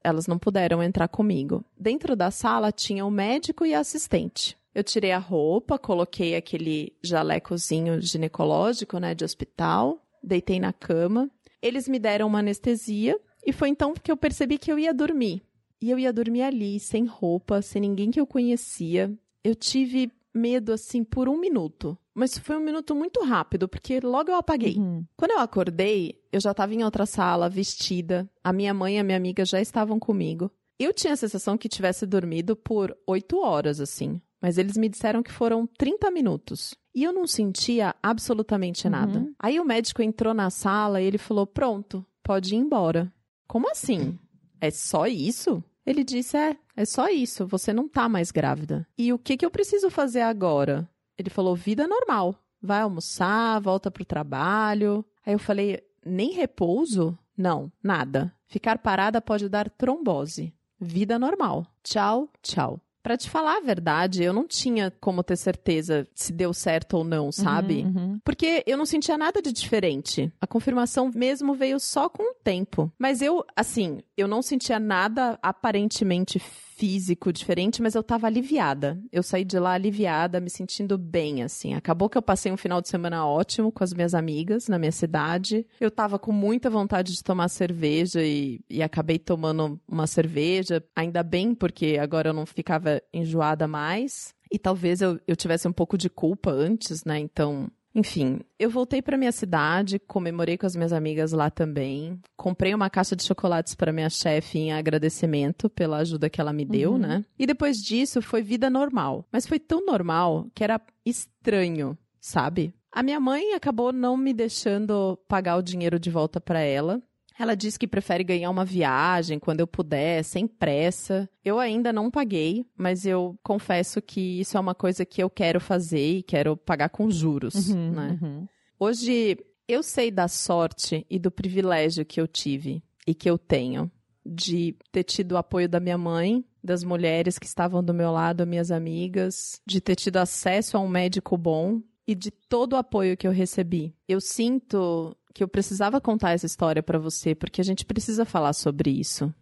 Elas 0.03 0.27
não 0.27 0.39
puderam 0.39 0.83
entrar 0.83 1.09
comigo. 1.09 1.65
Dentro 1.79 2.15
da 2.15 2.31
sala 2.31 2.73
tinha 2.73 3.05
o 3.05 3.11
médico 3.11 3.65
e 3.67 3.75
a 3.75 3.81
assistente. 3.81 4.57
Eu 4.75 4.85
tirei 4.85 5.13
a 5.13 5.19
roupa, 5.19 5.79
coloquei 5.79 6.37
aquele 6.37 6.93
jalecozinho 7.03 8.01
ginecológico, 8.01 8.99
né, 8.99 9.15
de 9.15 9.25
hospital, 9.25 10.01
deitei 10.23 10.61
na 10.61 10.73
cama. 10.73 11.29
Eles 11.61 11.89
me 11.89 11.99
deram 11.99 12.29
uma 12.29 12.39
anestesia 12.39 13.19
e 13.45 13.53
foi 13.53 13.69
então 13.69 13.95
que 13.95 14.13
eu 14.13 14.17
percebi 14.17 14.59
que 14.59 14.71
eu 14.71 14.79
ia 14.79 14.95
dormir. 14.95 15.43
E 15.83 15.91
eu 15.91 15.99
ia 15.99 16.13
dormir 16.13 16.43
ali, 16.43 16.79
sem 16.79 17.07
roupa, 17.07 17.63
sem 17.63 17.81
ninguém 17.81 18.11
que 18.11 18.21
eu 18.21 18.27
conhecia. 18.27 19.13
Eu 19.43 19.55
tive 19.55 20.13
medo, 20.35 20.73
assim, 20.73 21.03
por 21.05 21.29
um 21.29 21.39
minuto. 21.39 21.97
Mas 22.15 22.37
foi 22.39 22.57
um 22.57 22.65
minuto 22.65 22.95
muito 22.95 23.23
rápido, 23.25 23.69
porque 23.69 24.01
logo 24.01 24.31
eu 24.31 24.37
apaguei. 24.37 24.75
Quando 25.17 25.31
eu 25.33 25.39
acordei, 25.39 26.21
eu 26.33 26.41
já 26.41 26.51
estava 26.51 26.75
em 26.75 26.85
outra 26.85 27.07
sala, 27.07 27.49
vestida. 27.49 28.29
A 28.43 28.53
minha 28.53 28.75
mãe 28.75 28.97
e 28.97 28.99
a 28.99 29.05
minha 29.05 29.17
amiga 29.17 29.45
já 29.45 29.61
estavam 29.61 29.99
comigo. 29.99 30.51
Eu 30.79 30.93
tinha 30.93 31.13
a 31.13 31.17
sensação 31.17 31.59
que 31.59 31.69
tivesse 31.69 32.07
dormido 32.07 32.57
por 32.57 32.97
oito 33.07 33.39
horas, 33.39 33.81
assim. 33.81 34.21
Mas 34.41 34.57
eles 34.57 34.77
me 34.77 34.89
disseram 34.89 35.23
que 35.23 35.31
foram 35.33 35.67
30 35.67 36.11
minutos. 36.11 36.75
E 36.95 37.05
eu 37.05 37.13
não 37.13 37.27
sentia 37.27 37.95
absolutamente 38.03 38.89
nada. 38.89 39.21
Aí 39.39 39.61
o 39.61 39.65
médico 39.65 40.03
entrou 40.03 40.33
na 40.35 40.49
sala 40.51 41.01
e 41.01 41.05
ele 41.05 41.19
falou: 41.19 41.47
Pronto, 41.47 42.05
pode 42.23 42.55
ir 42.55 42.59
embora. 42.59 43.13
Como 43.47 43.71
assim? 43.71 44.19
É 44.61 44.71
só 44.71 45.07
isso? 45.07 45.63
Ele 45.85 46.05
disse: 46.05 46.37
É, 46.37 46.57
é 46.77 46.85
só 46.85 47.09
isso. 47.09 47.47
Você 47.47 47.73
não 47.73 47.89
tá 47.89 48.09
mais 48.09 48.31
grávida. 48.31 48.87
E 48.97 49.13
o 49.13 49.19
que, 49.19 49.37
que 49.37 49.45
eu 49.45 49.51
preciso 49.51 49.91
fazer 49.91 50.21
agora? 50.23 50.89
Ele 51.19 51.31
falou: 51.31 51.55
Vida 51.55 51.87
normal. 51.87 52.35
Vai 52.63 52.83
almoçar, 52.83 53.61
volta 53.61 53.91
pro 53.91 54.05
trabalho. 54.05 55.05
Aí 55.25 55.33
eu 55.33 55.39
falei: 55.39 55.83
Nem 56.05 56.33
repouso? 56.33 57.19
Não, 57.37 57.73
nada. 57.83 58.35
Ficar 58.47 58.79
parada 58.79 59.21
pode 59.21 59.49
dar 59.49 59.71
trombose. 59.71 60.53
Vida 60.79 61.19
normal. 61.19 61.67
Tchau, 61.83 62.29
tchau. 62.43 62.81
Pra 63.03 63.17
te 63.17 63.31
falar 63.31 63.57
a 63.57 63.61
verdade, 63.61 64.23
eu 64.23 64.33
não 64.33 64.47
tinha 64.47 64.93
como 65.01 65.23
ter 65.23 65.37
certeza 65.37 66.07
se 66.15 66.33
deu 66.33 66.53
certo 66.53 66.99
ou 66.99 67.05
não, 67.05 67.33
sabe? 67.33 67.83
Porque 68.23 68.63
eu 68.67 68.77
não 68.77 68.85
sentia 68.85 69.17
nada 69.17 69.41
de 69.41 69.53
diferente. 69.53 70.31
A 70.41 70.47
confirmação 70.47 71.11
mesmo 71.15 71.55
veio 71.55 71.81
só 71.81 72.09
com 72.09 72.23
o 72.23 72.35
tempo. 72.45 72.93
Mas 72.99 73.23
eu, 73.23 73.45
assim, 73.57 74.01
eu 74.17 74.29
não 74.29 74.43
sentia 74.43 74.79
nada 74.79 75.39
aparentemente 75.43 76.39
físico 76.81 77.31
diferente, 77.31 77.83
mas 77.83 77.95
eu 77.95 78.03
tava 78.03 78.27
aliviada. 78.27 78.99
Eu 79.13 79.23
saí 79.23 79.45
de 79.45 79.59
lá 79.59 79.73
aliviada, 79.73 80.41
me 80.41 80.49
sentindo 80.49 80.97
bem, 80.97 81.43
assim. 81.43 81.75
Acabou 81.75 82.09
que 82.09 82.17
eu 82.17 82.23
passei 82.23 82.51
um 82.51 82.57
final 82.57 82.81
de 82.81 82.89
semana 82.89 83.27
ótimo 83.27 83.71
com 83.71 83.85
as 83.85 83.93
minhas 83.93 84.15
amigas 84.15 84.67
na 84.67 84.79
minha 84.79 84.91
cidade. 84.91 85.67
Eu 85.79 85.91
tava 85.91 86.19
com 86.19 86.33
muita 86.33 86.71
vontade 86.71 87.13
de 87.13 87.23
tomar 87.23 87.49
cerveja 87.49 88.23
e, 88.23 88.65
e 88.71 88.83
acabei 88.83 89.19
tomando 89.19 89.79
uma 89.87 90.07
cerveja. 90.07 90.83
Ainda 90.97 91.23
bem, 91.23 91.55
porque 91.55 91.99
agora 92.01 92.31
eu 92.31 92.35
não 92.35 92.47
ficava 92.47 93.03
enjoada 93.13 93.69
mais. 93.69 94.35
E 94.51 94.59
talvez 94.59 95.03
eu, 95.03 95.21
eu 95.29 95.37
tivesse 95.37 95.69
um 95.69 95.73
pouco 95.73 95.99
de 95.99 96.09
culpa 96.09 96.51
antes, 96.51 97.05
né? 97.05 97.19
Então, 97.19 97.71
enfim, 97.95 98.41
eu 98.59 98.71
voltei 98.71 99.03
para 99.03 99.17
minha 99.17 99.33
cidade, 99.33 99.99
comemorei 99.99 100.57
com 100.57 100.67
as 100.67 100.77
minhas 100.77 100.93
amigas 100.93 101.33
lá 101.33 101.51
também. 101.51 102.21
Comprei 102.37 102.73
uma 102.75 102.89
caixa 102.89 103.17
de 103.17 103.25
chocolates 103.25 103.75
para 103.75 103.93
minha 103.93 104.09
chefe 104.09 104.59
em 104.59 104.73
agradecimento 104.73 105.69
pela 105.69 105.99
ajuda 105.99 106.31
que 106.31 106.41
ela 106.41 106.53
me 106.53 106.65
deu, 106.65 106.93
Uhum. 106.93 106.99
né? 106.99 107.25
E 107.39 107.47
depois 107.47 107.79
disso 107.83 108.23
foi 108.23 108.43
vida 108.43 108.71
normal. 108.71 109.27
Mas 109.33 109.47
foi 109.47 109.59
tão 109.59 109.85
normal 109.85 110.47
que 110.55 110.63
era 110.63 110.81
estranho, 111.05 111.97
sabe? 112.21 112.73
A 112.93 113.03
minha 113.03 113.21
mãe 113.21 113.55
acabou 113.55 113.93
não 113.93 114.17
me 114.17 114.33
deixando 114.35 115.17
pagar 115.29 115.57
o 115.57 115.63
dinheiro 115.63 115.99
de 115.99 116.11
volta 116.11 116.41
para 116.41 116.61
ela. 116.61 117.01
Ela 117.41 117.55
disse 117.55 117.79
que 117.79 117.89
prefere 117.89 118.23
ganhar 118.23 118.51
uma 118.51 118.67
viagem 118.67 119.39
quando 119.39 119.61
eu 119.61 119.67
puder, 119.67 120.23
sem 120.23 120.47
pressa. 120.47 121.27
Eu 121.43 121.59
ainda 121.59 121.91
não 121.91 122.11
paguei, 122.11 122.67
mas 122.77 123.07
eu 123.07 123.35
confesso 123.43 124.03
que 124.03 124.41
isso 124.41 124.59
é 124.59 124.61
uma 124.61 124.75
coisa 124.75 125.07
que 125.07 125.23
eu 125.23 125.31
quero 125.31 125.59
fazer 125.59 126.19
e 126.19 126.23
quero 126.23 126.55
pagar 126.55 126.91
com 126.91 127.11
juros, 127.11 127.71
Uhum, 127.71 127.91
né? 127.93 128.19
uhum. 128.21 128.47
Hoje 128.79 129.39
eu 129.67 129.83
sei 129.83 130.11
da 130.11 130.29
sorte 130.29 131.07
e 131.09 131.19
do 131.19 131.31
privilégio 131.31 132.05
que 132.05 132.21
eu 132.21 132.29
tive 132.29 132.83
e 133.07 133.15
que 133.15 133.31
eu 133.31 133.39
tenho 133.39 133.91
de 134.25 134.77
ter 134.93 135.03
tido 135.05 135.33
o 135.33 135.37
apoio 135.39 135.67
da 135.67 135.81
minha 135.81 135.97
mãe, 135.97 136.45
das 136.63 136.85
mulheres 136.85 137.39
que 137.39 137.47
estavam 137.47 137.83
do 137.83 137.95
meu 137.95 138.13
lado, 138.13 138.47
minhas 138.47 138.71
amigas, 138.71 139.61
de 139.67 139.81
ter 139.81 139.97
tido 139.97 140.19
acesso 140.19 140.77
a 140.77 140.81
um 140.81 140.89
médico 140.89 141.39
bom 141.39 141.81
e 142.07 142.15
de 142.15 142.31
todo 142.31 142.75
o 142.75 142.77
apoio 142.77 143.17
que 143.17 143.27
eu 143.27 143.33
recebi. 143.33 143.95
Eu 144.07 144.21
sinto 144.21 145.17
que 145.33 145.43
eu 145.43 145.49
precisava 145.49 146.01
contar 146.01 146.33
essa 146.33 146.47
história 146.47 146.83
pra 146.83 146.99
você 146.99 147.35
porque 147.35 147.61
a 147.61 147.65
gente 147.65 147.85
precisa 147.85 148.25
falar 148.25 148.53
sobre 148.53 148.91
isso. 148.91 149.33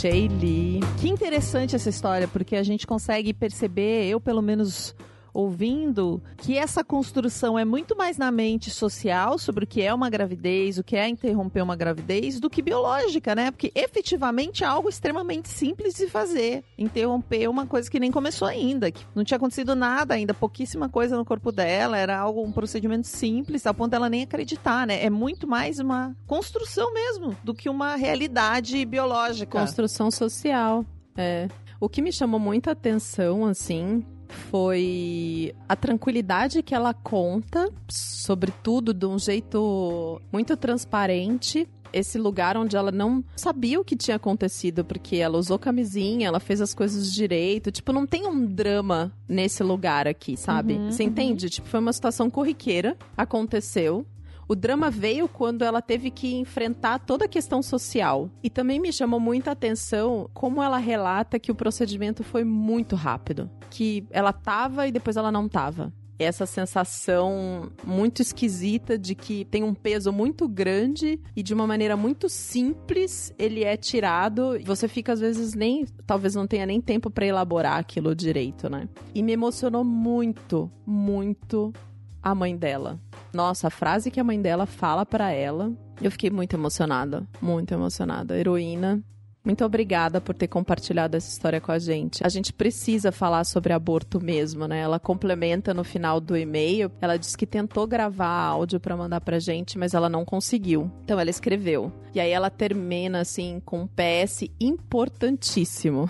Shaylee. 0.00 0.80
Que 0.98 1.10
interessante 1.10 1.76
essa 1.76 1.90
história, 1.90 2.26
porque 2.26 2.56
a 2.56 2.62
gente 2.62 2.86
consegue 2.86 3.34
perceber, 3.34 4.06
eu 4.06 4.18
pelo 4.18 4.40
menos 4.40 4.94
ouvindo, 5.32 6.22
que 6.36 6.56
essa 6.56 6.82
construção 6.82 7.58
é 7.58 7.64
muito 7.64 7.96
mais 7.96 8.18
na 8.18 8.30
mente 8.30 8.70
social 8.70 9.38
sobre 9.38 9.64
o 9.64 9.66
que 9.66 9.82
é 9.82 9.92
uma 9.92 10.10
gravidez, 10.10 10.78
o 10.78 10.84
que 10.84 10.96
é 10.96 11.08
interromper 11.08 11.62
uma 11.62 11.76
gravidez, 11.76 12.40
do 12.40 12.50
que 12.50 12.62
biológica, 12.62 13.34
né? 13.34 13.50
Porque 13.50 13.72
efetivamente 13.74 14.64
é 14.64 14.66
algo 14.66 14.88
extremamente 14.88 15.48
simples 15.48 15.94
de 15.94 16.08
fazer. 16.08 16.64
Interromper 16.76 17.48
uma 17.48 17.66
coisa 17.66 17.90
que 17.90 18.00
nem 18.00 18.10
começou 18.10 18.48
ainda, 18.48 18.90
que 18.90 19.04
não 19.14 19.24
tinha 19.24 19.36
acontecido 19.36 19.74
nada 19.74 20.14
ainda, 20.14 20.34
pouquíssima 20.34 20.88
coisa 20.88 21.16
no 21.16 21.24
corpo 21.24 21.52
dela, 21.52 21.96
era 21.96 22.18
algo, 22.18 22.42
um 22.42 22.52
procedimento 22.52 23.06
simples, 23.06 23.66
ao 23.66 23.74
ponto 23.74 23.90
dela 23.90 24.08
nem 24.08 24.22
acreditar, 24.22 24.86
né? 24.86 25.04
É 25.04 25.10
muito 25.10 25.46
mais 25.46 25.78
uma 25.78 26.16
construção 26.26 26.92
mesmo 26.92 27.36
do 27.42 27.54
que 27.54 27.68
uma 27.68 27.96
realidade 27.96 28.84
biológica. 28.84 29.60
Construção 29.60 30.10
social. 30.10 30.84
É. 31.16 31.48
O 31.80 31.88
que 31.88 32.02
me 32.02 32.12
chamou 32.12 32.38
muita 32.38 32.72
atenção, 32.72 33.46
assim, 33.46 34.04
foi 34.30 35.54
a 35.68 35.76
tranquilidade 35.76 36.62
que 36.62 36.74
ela 36.74 36.94
conta, 36.94 37.70
sobretudo 37.88 38.92
de 38.94 39.06
um 39.06 39.18
jeito 39.18 40.20
muito 40.32 40.56
transparente. 40.56 41.68
Esse 41.92 42.18
lugar 42.18 42.56
onde 42.56 42.76
ela 42.76 42.92
não 42.92 43.24
sabia 43.34 43.80
o 43.80 43.84
que 43.84 43.96
tinha 43.96 44.16
acontecido, 44.16 44.84
porque 44.84 45.16
ela 45.16 45.36
usou 45.36 45.58
camisinha, 45.58 46.28
ela 46.28 46.38
fez 46.38 46.60
as 46.60 46.72
coisas 46.72 47.12
direito. 47.12 47.72
Tipo, 47.72 47.92
não 47.92 48.06
tem 48.06 48.28
um 48.28 48.46
drama 48.46 49.12
nesse 49.28 49.64
lugar 49.64 50.06
aqui, 50.06 50.36
sabe? 50.36 50.74
Uhum, 50.74 50.92
Você 50.92 51.02
entende? 51.02 51.50
Tipo, 51.50 51.66
foi 51.66 51.80
uma 51.80 51.92
situação 51.92 52.30
corriqueira, 52.30 52.96
aconteceu. 53.16 54.06
O 54.50 54.56
drama 54.56 54.90
veio 54.90 55.28
quando 55.28 55.62
ela 55.62 55.80
teve 55.80 56.10
que 56.10 56.34
enfrentar 56.34 56.98
toda 56.98 57.26
a 57.26 57.28
questão 57.28 57.62
social. 57.62 58.28
E 58.42 58.50
também 58.50 58.80
me 58.80 58.92
chamou 58.92 59.20
muita 59.20 59.52
atenção 59.52 60.28
como 60.34 60.60
ela 60.60 60.76
relata 60.76 61.38
que 61.38 61.52
o 61.52 61.54
procedimento 61.54 62.24
foi 62.24 62.42
muito 62.42 62.96
rápido. 62.96 63.48
Que 63.70 64.04
ela 64.10 64.32
tava 64.32 64.88
e 64.88 64.90
depois 64.90 65.16
ela 65.16 65.30
não 65.30 65.48
tava. 65.48 65.92
Essa 66.18 66.46
sensação 66.46 67.70
muito 67.84 68.20
esquisita 68.22 68.98
de 68.98 69.14
que 69.14 69.44
tem 69.44 69.62
um 69.62 69.72
peso 69.72 70.12
muito 70.12 70.48
grande 70.48 71.20
e 71.36 71.44
de 71.44 71.54
uma 71.54 71.64
maneira 71.64 71.96
muito 71.96 72.28
simples 72.28 73.32
ele 73.38 73.62
é 73.62 73.76
tirado. 73.76 74.58
Você 74.64 74.88
fica, 74.88 75.12
às 75.12 75.20
vezes, 75.20 75.54
nem. 75.54 75.86
Talvez 76.04 76.34
não 76.34 76.48
tenha 76.48 76.66
nem 76.66 76.80
tempo 76.80 77.08
para 77.08 77.24
elaborar 77.24 77.78
aquilo 77.78 78.16
direito, 78.16 78.68
né? 78.68 78.88
E 79.14 79.22
me 79.22 79.30
emocionou 79.30 79.84
muito, 79.84 80.68
muito 80.84 81.72
a 82.20 82.34
mãe 82.34 82.56
dela. 82.56 82.98
Nossa, 83.32 83.68
a 83.68 83.70
frase 83.70 84.10
que 84.10 84.20
a 84.20 84.24
mãe 84.24 84.40
dela 84.40 84.66
fala 84.66 85.06
pra 85.06 85.30
ela, 85.30 85.72
eu 86.00 86.10
fiquei 86.10 86.30
muito 86.30 86.54
emocionada, 86.54 87.26
muito 87.40 87.72
emocionada. 87.72 88.36
Heroína, 88.36 89.02
muito 89.42 89.64
obrigada 89.64 90.20
por 90.20 90.34
ter 90.34 90.48
compartilhado 90.48 91.16
essa 91.16 91.30
história 91.30 91.60
com 91.60 91.72
a 91.72 91.78
gente. 91.78 92.24
A 92.24 92.28
gente 92.28 92.52
precisa 92.52 93.10
falar 93.10 93.44
sobre 93.44 93.72
aborto 93.72 94.20
mesmo, 94.22 94.68
né? 94.68 94.80
Ela 94.80 95.00
complementa 95.00 95.72
no 95.72 95.82
final 95.82 96.20
do 96.20 96.36
e-mail. 96.36 96.92
Ela 97.00 97.16
diz 97.16 97.34
que 97.34 97.46
tentou 97.46 97.86
gravar 97.86 98.28
áudio 98.28 98.78
pra 98.78 98.96
mandar 98.96 99.22
pra 99.22 99.38
gente, 99.38 99.78
mas 99.78 99.94
ela 99.94 100.10
não 100.10 100.26
conseguiu. 100.26 100.90
Então 101.04 101.18
ela 101.18 101.30
escreveu. 101.30 101.90
E 102.14 102.20
aí 102.20 102.30
ela 102.30 102.50
termina 102.50 103.20
assim 103.20 103.62
com 103.64 103.82
um 103.82 103.86
PS 103.86 104.50
importantíssimo. 104.60 106.08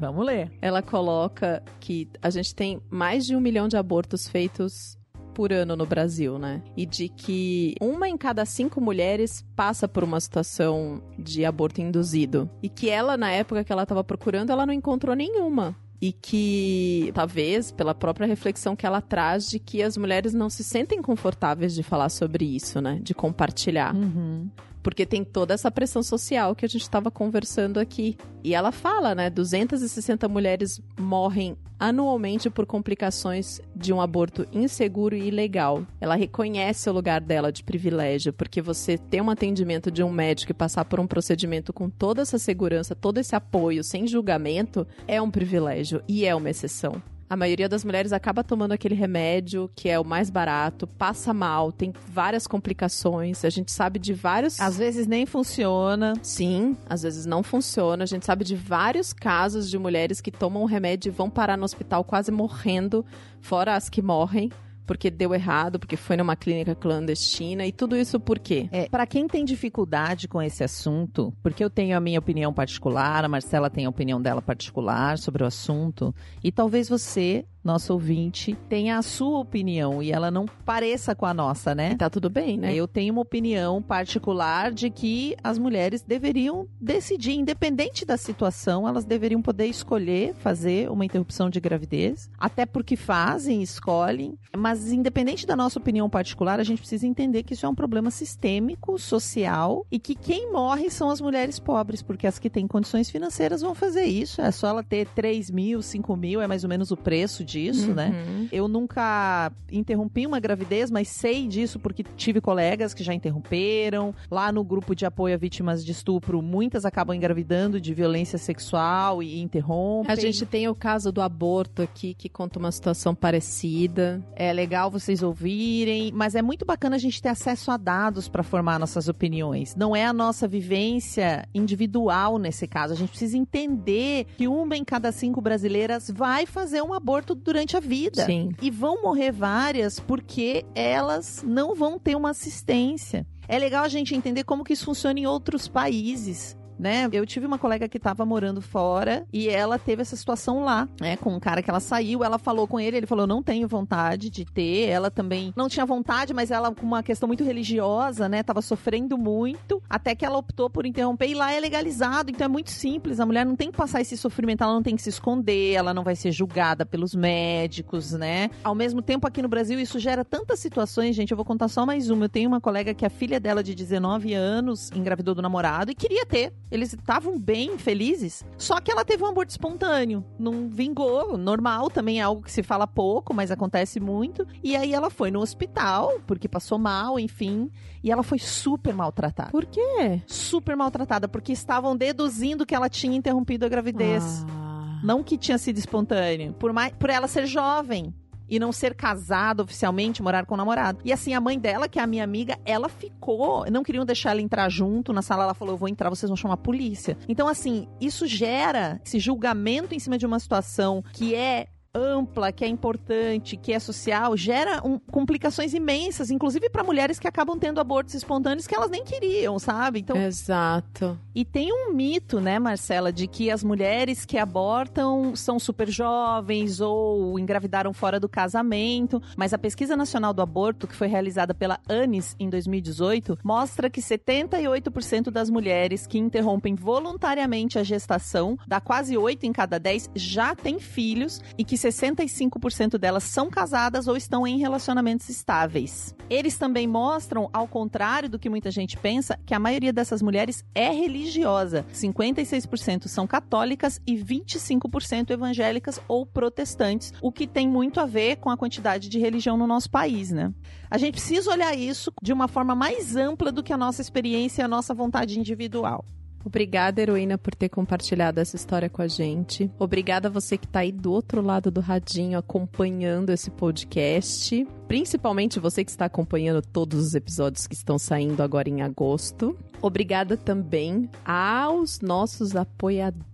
Vamos 0.00 0.26
ler. 0.26 0.50
Ela 0.60 0.82
coloca 0.82 1.62
que 1.78 2.08
a 2.20 2.28
gente 2.28 2.54
tem 2.54 2.80
mais 2.90 3.24
de 3.24 3.36
um 3.36 3.40
milhão 3.40 3.68
de 3.68 3.76
abortos 3.76 4.26
feitos 4.26 4.98
por 5.34 5.52
ano 5.52 5.76
no 5.76 5.84
Brasil, 5.84 6.38
né? 6.38 6.62
E 6.76 6.86
de 6.86 7.08
que 7.08 7.74
uma 7.80 8.08
em 8.08 8.16
cada 8.16 8.44
cinco 8.44 8.80
mulheres 8.80 9.44
passa 9.56 9.88
por 9.88 10.04
uma 10.04 10.20
situação 10.20 11.02
de 11.18 11.44
aborto 11.44 11.80
induzido. 11.80 12.48
E 12.62 12.68
que 12.68 12.88
ela, 12.88 13.16
na 13.16 13.30
época 13.30 13.64
que 13.64 13.72
ela 13.72 13.82
estava 13.82 14.04
procurando, 14.04 14.50
ela 14.50 14.64
não 14.64 14.72
encontrou 14.72 15.14
nenhuma. 15.14 15.76
E 16.00 16.12
que, 16.12 17.10
talvez, 17.14 17.72
pela 17.72 17.94
própria 17.94 18.26
reflexão 18.26 18.76
que 18.76 18.84
ela 18.84 19.00
traz, 19.00 19.48
de 19.48 19.58
que 19.58 19.82
as 19.82 19.96
mulheres 19.96 20.34
não 20.34 20.50
se 20.50 20.62
sentem 20.62 21.00
confortáveis 21.00 21.74
de 21.74 21.82
falar 21.82 22.10
sobre 22.10 22.44
isso, 22.44 22.80
né? 22.80 23.00
De 23.02 23.14
compartilhar 23.14 23.94
Uhum. 23.94 24.48
Porque 24.84 25.06
tem 25.06 25.24
toda 25.24 25.54
essa 25.54 25.70
pressão 25.70 26.02
social 26.02 26.54
que 26.54 26.66
a 26.66 26.68
gente 26.68 26.82
estava 26.82 27.10
conversando 27.10 27.80
aqui. 27.80 28.18
E 28.44 28.54
ela 28.54 28.70
fala, 28.70 29.14
né, 29.14 29.30
260 29.30 30.28
mulheres 30.28 30.78
morrem 31.00 31.56
anualmente 31.80 32.50
por 32.50 32.66
complicações 32.66 33.62
de 33.74 33.94
um 33.94 34.00
aborto 34.00 34.46
inseguro 34.52 35.16
e 35.16 35.28
ilegal. 35.28 35.86
Ela 35.98 36.14
reconhece 36.14 36.88
o 36.88 36.92
lugar 36.92 37.22
dela 37.22 37.50
de 37.50 37.64
privilégio, 37.64 38.32
porque 38.32 38.60
você 38.60 38.98
ter 38.98 39.22
um 39.22 39.30
atendimento 39.30 39.90
de 39.90 40.02
um 40.02 40.12
médico 40.12 40.52
e 40.52 40.54
passar 40.54 40.84
por 40.84 41.00
um 41.00 41.06
procedimento 41.06 41.72
com 41.72 41.88
toda 41.88 42.20
essa 42.20 42.38
segurança, 42.38 42.94
todo 42.94 43.18
esse 43.18 43.34
apoio, 43.34 43.82
sem 43.82 44.06
julgamento, 44.06 44.86
é 45.08 45.20
um 45.20 45.30
privilégio 45.30 46.02
e 46.06 46.26
é 46.26 46.34
uma 46.34 46.50
exceção. 46.50 47.02
A 47.34 47.36
maioria 47.36 47.68
das 47.68 47.84
mulheres 47.84 48.12
acaba 48.12 48.44
tomando 48.44 48.70
aquele 48.70 48.94
remédio 48.94 49.68
que 49.74 49.88
é 49.88 49.98
o 49.98 50.04
mais 50.04 50.30
barato, 50.30 50.86
passa 50.86 51.34
mal, 51.34 51.72
tem 51.72 51.92
várias 52.06 52.46
complicações. 52.46 53.44
A 53.44 53.50
gente 53.50 53.72
sabe 53.72 53.98
de 53.98 54.14
vários. 54.14 54.60
Às 54.60 54.78
vezes 54.78 55.08
nem 55.08 55.26
funciona. 55.26 56.12
Sim, 56.22 56.76
às 56.88 57.02
vezes 57.02 57.26
não 57.26 57.42
funciona. 57.42 58.04
A 58.04 58.06
gente 58.06 58.24
sabe 58.24 58.44
de 58.44 58.54
vários 58.54 59.12
casos 59.12 59.68
de 59.68 59.76
mulheres 59.76 60.20
que 60.20 60.30
tomam 60.30 60.62
o 60.62 60.66
remédio 60.66 61.08
e 61.08 61.10
vão 61.10 61.28
parar 61.28 61.56
no 61.56 61.64
hospital 61.64 62.04
quase 62.04 62.30
morrendo, 62.30 63.04
fora 63.40 63.74
as 63.74 63.88
que 63.88 64.00
morrem. 64.00 64.52
Porque 64.86 65.10
deu 65.10 65.34
errado, 65.34 65.78
porque 65.78 65.96
foi 65.96 66.16
numa 66.16 66.36
clínica 66.36 66.74
clandestina 66.74 67.66
e 67.66 67.72
tudo 67.72 67.96
isso 67.96 68.20
por 68.20 68.38
quê? 68.38 68.68
É, 68.70 68.88
para 68.88 69.06
quem 69.06 69.26
tem 69.26 69.44
dificuldade 69.44 70.28
com 70.28 70.42
esse 70.42 70.62
assunto, 70.62 71.32
porque 71.42 71.64
eu 71.64 71.70
tenho 71.70 71.96
a 71.96 72.00
minha 72.00 72.18
opinião 72.18 72.52
particular, 72.52 73.24
a 73.24 73.28
Marcela 73.28 73.70
tem 73.70 73.86
a 73.86 73.90
opinião 73.90 74.20
dela 74.20 74.42
particular 74.42 75.18
sobre 75.18 75.42
o 75.42 75.46
assunto, 75.46 76.14
e 76.42 76.52
talvez 76.52 76.88
você, 76.88 77.46
nosso 77.64 77.92
ouvinte, 77.92 78.56
tenha 78.68 78.98
a 78.98 79.02
sua 79.02 79.38
opinião 79.38 80.02
e 80.02 80.12
ela 80.12 80.30
não 80.30 80.46
pareça 80.64 81.14
com 81.14 81.26
a 81.26 81.34
nossa, 81.34 81.74
né? 81.74 81.92
E 81.92 81.96
tá 81.96 82.10
tudo 82.10 82.28
bem, 82.28 82.58
né? 82.58 82.74
Eu 82.74 82.86
tenho 82.86 83.12
uma 83.12 83.22
opinião 83.22 83.80
particular 83.80 84.72
de 84.72 84.90
que 84.90 85.34
as 85.42 85.58
mulheres 85.58 86.02
deveriam 86.02 86.68
decidir, 86.80 87.34
independente 87.34 88.04
da 88.04 88.16
situação, 88.16 88.86
elas 88.86 89.04
deveriam 89.04 89.40
poder 89.40 89.66
escolher 89.66 90.34
fazer 90.34 90.90
uma 90.90 91.04
interrupção 91.04 91.48
de 91.48 91.60
gravidez, 91.60 92.30
até 92.38 92.66
porque 92.66 92.96
fazem, 92.96 93.62
escolhem, 93.62 94.38
mas 94.56 94.92
independente 94.92 95.46
da 95.46 95.56
nossa 95.56 95.78
opinião 95.78 96.08
particular, 96.10 96.60
a 96.60 96.64
gente 96.64 96.78
precisa 96.78 97.06
entender 97.06 97.42
que 97.42 97.54
isso 97.54 97.66
é 97.66 97.68
um 97.68 97.74
problema 97.74 98.10
sistêmico, 98.10 98.98
social, 98.98 99.86
e 99.90 99.98
que 99.98 100.14
quem 100.14 100.52
morre 100.52 100.90
são 100.90 101.10
as 101.10 101.20
mulheres 101.20 101.58
pobres, 101.58 102.02
porque 102.02 102.26
as 102.26 102.38
que 102.38 102.50
têm 102.50 102.66
condições 102.66 103.10
financeiras 103.10 103.62
vão 103.62 103.74
fazer 103.74 104.04
isso. 104.04 104.40
É 104.40 104.50
só 104.50 104.68
ela 104.68 104.82
ter 104.82 105.06
3 105.14 105.50
mil, 105.50 105.80
5 105.80 106.16
mil, 106.16 106.40
é 106.40 106.46
mais 106.46 106.64
ou 106.64 106.70
menos 106.70 106.90
o 106.90 106.96
preço 106.96 107.44
disso, 107.54 107.94
né? 107.94 108.08
Uhum. 108.08 108.48
Eu 108.50 108.66
nunca 108.66 109.52
interrompi 109.70 110.26
uma 110.26 110.40
gravidez, 110.40 110.90
mas 110.90 111.08
sei 111.08 111.46
disso 111.46 111.78
porque 111.78 112.04
tive 112.16 112.40
colegas 112.40 112.92
que 112.92 113.04
já 113.04 113.14
interromperam. 113.14 114.14
Lá 114.30 114.50
no 114.50 114.64
grupo 114.64 114.94
de 114.94 115.06
apoio 115.06 115.34
a 115.34 115.38
vítimas 115.38 115.84
de 115.84 115.92
estupro, 115.92 116.42
muitas 116.42 116.84
acabam 116.84 117.14
engravidando 117.14 117.80
de 117.80 117.94
violência 117.94 118.38
sexual 118.38 119.22
e 119.22 119.40
interrompem. 119.40 120.12
A 120.12 120.16
gente 120.16 120.44
tem 120.44 120.68
o 120.68 120.74
caso 120.74 121.12
do 121.12 121.22
aborto 121.22 121.82
aqui, 121.82 122.12
que 122.14 122.28
conta 122.28 122.58
uma 122.58 122.72
situação 122.72 123.14
parecida. 123.14 124.22
É 124.34 124.52
legal 124.52 124.90
vocês 124.90 125.22
ouvirem, 125.22 126.10
mas 126.12 126.34
é 126.34 126.42
muito 126.42 126.64
bacana 126.64 126.96
a 126.96 126.98
gente 126.98 127.22
ter 127.22 127.28
acesso 127.28 127.70
a 127.70 127.76
dados 127.76 128.28
para 128.28 128.42
formar 128.42 128.78
nossas 128.78 129.08
opiniões. 129.08 129.76
Não 129.76 129.94
é 129.94 130.04
a 130.04 130.12
nossa 130.12 130.48
vivência 130.48 131.46
individual 131.54 132.38
nesse 132.38 132.66
caso. 132.66 132.92
A 132.92 132.96
gente 132.96 133.10
precisa 133.10 133.36
entender 133.38 134.26
que 134.36 134.48
uma 134.48 134.76
em 134.76 134.84
cada 134.84 135.12
cinco 135.12 135.40
brasileiras 135.40 136.10
vai 136.12 136.46
fazer 136.46 136.82
um 136.82 136.92
aborto 136.92 137.34
durante 137.44 137.76
a 137.76 137.80
vida. 137.80 138.24
Sim. 138.24 138.50
E 138.60 138.70
vão 138.70 139.02
morrer 139.02 139.30
várias 139.30 140.00
porque 140.00 140.64
elas 140.74 141.44
não 141.46 141.74
vão 141.74 141.98
ter 141.98 142.16
uma 142.16 142.30
assistência. 142.30 143.26
É 143.46 143.58
legal 143.58 143.84
a 143.84 143.88
gente 143.88 144.14
entender 144.14 144.44
como 144.44 144.64
que 144.64 144.72
isso 144.72 144.86
funciona 144.86 145.20
em 145.20 145.26
outros 145.26 145.68
países. 145.68 146.56
Né? 146.78 147.08
Eu 147.12 147.24
tive 147.24 147.46
uma 147.46 147.58
colega 147.58 147.88
que 147.88 147.96
estava 147.96 148.24
morando 148.24 148.60
fora 148.60 149.26
e 149.32 149.48
ela 149.48 149.78
teve 149.78 150.02
essa 150.02 150.16
situação 150.16 150.64
lá, 150.64 150.88
né? 151.00 151.16
Com 151.16 151.34
um 151.34 151.40
cara 151.40 151.62
que 151.62 151.70
ela 151.70 151.80
saiu, 151.80 152.24
ela 152.24 152.38
falou 152.38 152.66
com 152.66 152.80
ele, 152.80 152.96
ele 152.96 153.06
falou: 153.06 153.26
"Não 153.26 153.42
tenho 153.42 153.68
vontade 153.68 154.28
de 154.28 154.44
ter". 154.44 154.88
Ela 154.88 155.10
também 155.10 155.52
não 155.56 155.68
tinha 155.68 155.86
vontade, 155.86 156.34
mas 156.34 156.50
ela 156.50 156.74
com 156.74 156.84
uma 156.84 157.02
questão 157.02 157.26
muito 157.26 157.44
religiosa, 157.44 158.28
né, 158.28 158.42
tava 158.42 158.60
sofrendo 158.60 159.16
muito, 159.16 159.82
até 159.88 160.14
que 160.14 160.24
ela 160.24 160.38
optou 160.38 160.68
por 160.68 160.84
interromper 160.86 161.28
e 161.28 161.34
lá 161.34 161.52
é 161.52 161.60
legalizado, 161.60 162.30
então 162.30 162.44
é 162.44 162.48
muito 162.48 162.70
simples. 162.70 163.20
A 163.20 163.26
mulher 163.26 163.46
não 163.46 163.56
tem 163.56 163.70
que 163.70 163.76
passar 163.76 164.00
esse 164.00 164.16
sofrimento, 164.16 164.64
ela 164.64 164.74
não 164.74 164.82
tem 164.82 164.96
que 164.96 165.02
se 165.02 165.10
esconder, 165.10 165.74
ela 165.74 165.94
não 165.94 166.02
vai 166.02 166.16
ser 166.16 166.32
julgada 166.32 166.84
pelos 166.84 167.14
médicos, 167.14 168.12
né? 168.12 168.50
Ao 168.62 168.74
mesmo 168.74 169.00
tempo 169.00 169.26
aqui 169.26 169.40
no 169.40 169.48
Brasil 169.48 169.78
isso 169.78 169.98
gera 169.98 170.24
tantas 170.24 170.58
situações, 170.58 171.14
gente, 171.14 171.30
eu 171.30 171.36
vou 171.36 171.44
contar 171.44 171.68
só 171.68 171.86
mais 171.86 172.10
uma. 172.10 172.24
Eu 172.24 172.28
tenho 172.28 172.48
uma 172.48 172.60
colega 172.60 172.94
que 172.94 173.06
a 173.06 173.10
filha 173.10 173.38
dela 173.38 173.62
de 173.62 173.74
19 173.74 174.34
anos 174.34 174.90
engravidou 174.92 175.34
do 175.34 175.42
namorado 175.42 175.90
e 175.90 175.94
queria 175.94 176.26
ter. 176.26 176.52
Eles 176.74 176.92
estavam 176.92 177.38
bem 177.38 177.78
felizes, 177.78 178.44
só 178.58 178.80
que 178.80 178.90
ela 178.90 179.04
teve 179.04 179.22
um 179.22 179.28
aborto 179.28 179.52
espontâneo. 179.52 180.24
Não 180.36 180.68
vingou, 180.68 181.38
normal, 181.38 181.88
também 181.88 182.18
é 182.18 182.22
algo 182.24 182.42
que 182.42 182.50
se 182.50 182.64
fala 182.64 182.84
pouco, 182.84 183.32
mas 183.32 183.52
acontece 183.52 184.00
muito. 184.00 184.44
E 184.60 184.74
aí 184.74 184.92
ela 184.92 185.08
foi 185.08 185.30
no 185.30 185.38
hospital, 185.38 186.20
porque 186.26 186.48
passou 186.48 186.76
mal, 186.76 187.16
enfim. 187.16 187.70
E 188.02 188.10
ela 188.10 188.24
foi 188.24 188.40
super 188.40 188.92
maltratada. 188.92 189.52
Por 189.52 189.64
quê? 189.66 190.20
Super 190.26 190.74
maltratada, 190.74 191.28
porque 191.28 191.52
estavam 191.52 191.96
deduzindo 191.96 192.66
que 192.66 192.74
ela 192.74 192.88
tinha 192.88 193.16
interrompido 193.16 193.64
a 193.64 193.68
gravidez. 193.68 194.44
Ah. 194.50 195.00
Não 195.04 195.22
que 195.22 195.38
tinha 195.38 195.58
sido 195.58 195.78
espontâneo. 195.78 196.54
Por, 196.54 196.72
mais, 196.72 196.92
por 196.94 197.08
ela 197.08 197.28
ser 197.28 197.46
jovem 197.46 198.12
e 198.54 198.58
não 198.58 198.70
ser 198.70 198.94
casada 198.94 199.62
oficialmente, 199.62 200.22
morar 200.22 200.46
com 200.46 200.54
o 200.54 200.56
namorado. 200.56 201.00
E 201.04 201.12
assim, 201.12 201.34
a 201.34 201.40
mãe 201.40 201.58
dela, 201.58 201.88
que 201.88 201.98
é 201.98 202.02
a 202.02 202.06
minha 202.06 202.22
amiga, 202.22 202.56
ela 202.64 202.88
ficou. 202.88 203.68
Não 203.70 203.82
queriam 203.82 204.04
deixar 204.04 204.30
ela 204.30 204.40
entrar 204.40 204.68
junto 204.68 205.12
na 205.12 205.22
sala. 205.22 205.44
Ela 205.44 205.54
falou: 205.54 205.74
Eu 205.74 205.78
vou 205.78 205.88
entrar, 205.88 206.08
vocês 206.08 206.30
vão 206.30 206.36
chamar 206.36 206.54
a 206.54 206.58
polícia. 206.58 207.16
Então, 207.28 207.48
assim, 207.48 207.88
isso 208.00 208.26
gera 208.26 209.00
esse 209.04 209.18
julgamento 209.18 209.94
em 209.94 209.98
cima 209.98 210.16
de 210.16 210.24
uma 210.24 210.38
situação 210.38 211.02
que 211.12 211.34
é 211.34 211.66
ampla, 211.94 212.50
que 212.52 212.64
é 212.64 212.68
importante, 212.68 213.56
que 213.56 213.72
é 213.72 213.78
social, 213.78 214.36
gera 214.36 214.80
um- 214.84 214.98
complicações 214.98 215.72
imensas, 215.74 216.30
inclusive 216.30 216.68
para 216.68 216.82
mulheres 216.82 217.18
que 217.18 217.28
acabam 217.28 217.58
tendo 217.58 217.80
abortos 217.80 218.14
espontâneos 218.14 218.66
que 218.66 218.74
elas 218.74 218.90
nem 218.90 219.04
queriam, 219.04 219.58
sabe? 219.58 220.00
Então, 220.00 220.16
Exato. 220.16 221.18
e 221.34 221.44
tem 221.44 221.72
um 221.72 221.92
mito, 221.92 222.40
né, 222.40 222.58
Marcela, 222.58 223.12
de 223.12 223.26
que 223.26 223.50
as 223.50 223.62
mulheres 223.62 224.24
que 224.24 224.38
abortam 224.38 225.36
são 225.36 225.58
super 225.58 225.88
jovens 225.88 226.80
ou 226.80 227.38
engravidaram 227.38 227.92
fora 227.92 228.18
do 228.18 228.28
casamento. 228.28 229.22
Mas 229.36 229.52
a 229.54 229.58
Pesquisa 229.58 229.96
Nacional 229.96 230.32
do 230.34 230.42
Aborto, 230.42 230.86
que 230.86 230.94
foi 230.96 231.06
realizada 231.06 231.54
pela 231.54 231.78
ANIS 231.88 232.34
em 232.40 232.48
2018, 232.50 233.38
mostra 233.44 233.88
que 233.88 234.00
78% 234.00 235.30
das 235.30 235.48
mulheres 235.50 236.06
que 236.06 236.18
interrompem 236.18 236.74
voluntariamente 236.74 237.78
a 237.78 237.82
gestação, 237.82 238.58
dá 238.66 238.80
quase 238.80 239.16
8 239.16 239.44
em 239.44 239.52
cada 239.52 239.78
10, 239.78 240.10
já 240.14 240.54
têm 240.54 240.78
filhos 240.78 241.40
e 241.56 241.64
que 241.64 241.76
65% 241.84 242.96
delas 242.98 243.24
são 243.24 243.50
casadas 243.50 244.08
ou 244.08 244.16
estão 244.16 244.46
em 244.46 244.58
relacionamentos 244.58 245.28
estáveis. 245.28 246.14
Eles 246.30 246.56
também 246.56 246.86
mostram, 246.86 247.50
ao 247.52 247.68
contrário 247.68 248.28
do 248.28 248.38
que 248.38 248.48
muita 248.48 248.70
gente 248.70 248.96
pensa, 248.96 249.38
que 249.44 249.54
a 249.54 249.58
maioria 249.58 249.92
dessas 249.92 250.22
mulheres 250.22 250.64
é 250.74 250.90
religiosa. 250.90 251.84
56% 251.92 253.08
são 253.08 253.26
católicas 253.26 254.00
e 254.06 254.16
25% 254.16 255.30
evangélicas 255.30 256.00
ou 256.08 256.24
protestantes, 256.24 257.12
o 257.20 257.30
que 257.30 257.46
tem 257.46 257.68
muito 257.68 258.00
a 258.00 258.06
ver 258.06 258.36
com 258.36 258.50
a 258.50 258.56
quantidade 258.56 259.08
de 259.08 259.18
religião 259.18 259.56
no 259.56 259.66
nosso 259.66 259.90
país, 259.90 260.30
né? 260.30 260.52
A 260.90 260.96
gente 260.96 261.14
precisa 261.14 261.50
olhar 261.50 261.76
isso 261.76 262.12
de 262.22 262.32
uma 262.32 262.48
forma 262.48 262.74
mais 262.74 263.16
ampla 263.16 263.52
do 263.52 263.62
que 263.62 263.72
a 263.72 263.78
nossa 263.78 264.00
experiência 264.00 264.62
e 264.62 264.64
a 264.64 264.68
nossa 264.68 264.94
vontade 264.94 265.38
individual. 265.38 266.04
Obrigada, 266.44 267.00
heroína, 267.00 267.38
por 267.38 267.54
ter 267.54 267.68
compartilhado 267.68 268.40
essa 268.40 268.56
história 268.56 268.88
com 268.88 269.00
a 269.00 269.08
gente. 269.08 269.70
Obrigada 269.78 270.28
a 270.28 270.30
você 270.30 270.58
que 270.58 270.68
tá 270.68 270.80
aí 270.80 270.92
do 270.92 271.10
outro 271.10 271.40
lado 271.40 271.70
do 271.70 271.80
radinho 271.80 272.38
acompanhando 272.38 273.30
esse 273.30 273.50
podcast. 273.50 274.66
Principalmente 274.86 275.58
você 275.58 275.84
que 275.84 275.90
está 275.90 276.04
acompanhando 276.04 276.60
todos 276.60 277.00
os 277.00 277.14
episódios 277.14 277.66
que 277.66 277.74
estão 277.74 277.98
saindo 277.98 278.42
agora 278.42 278.68
em 278.68 278.82
agosto. 278.82 279.56
Obrigada 279.80 280.36
também 280.36 281.10
aos 281.24 282.00
nossos 282.00 282.54
apoiadores. 282.54 283.33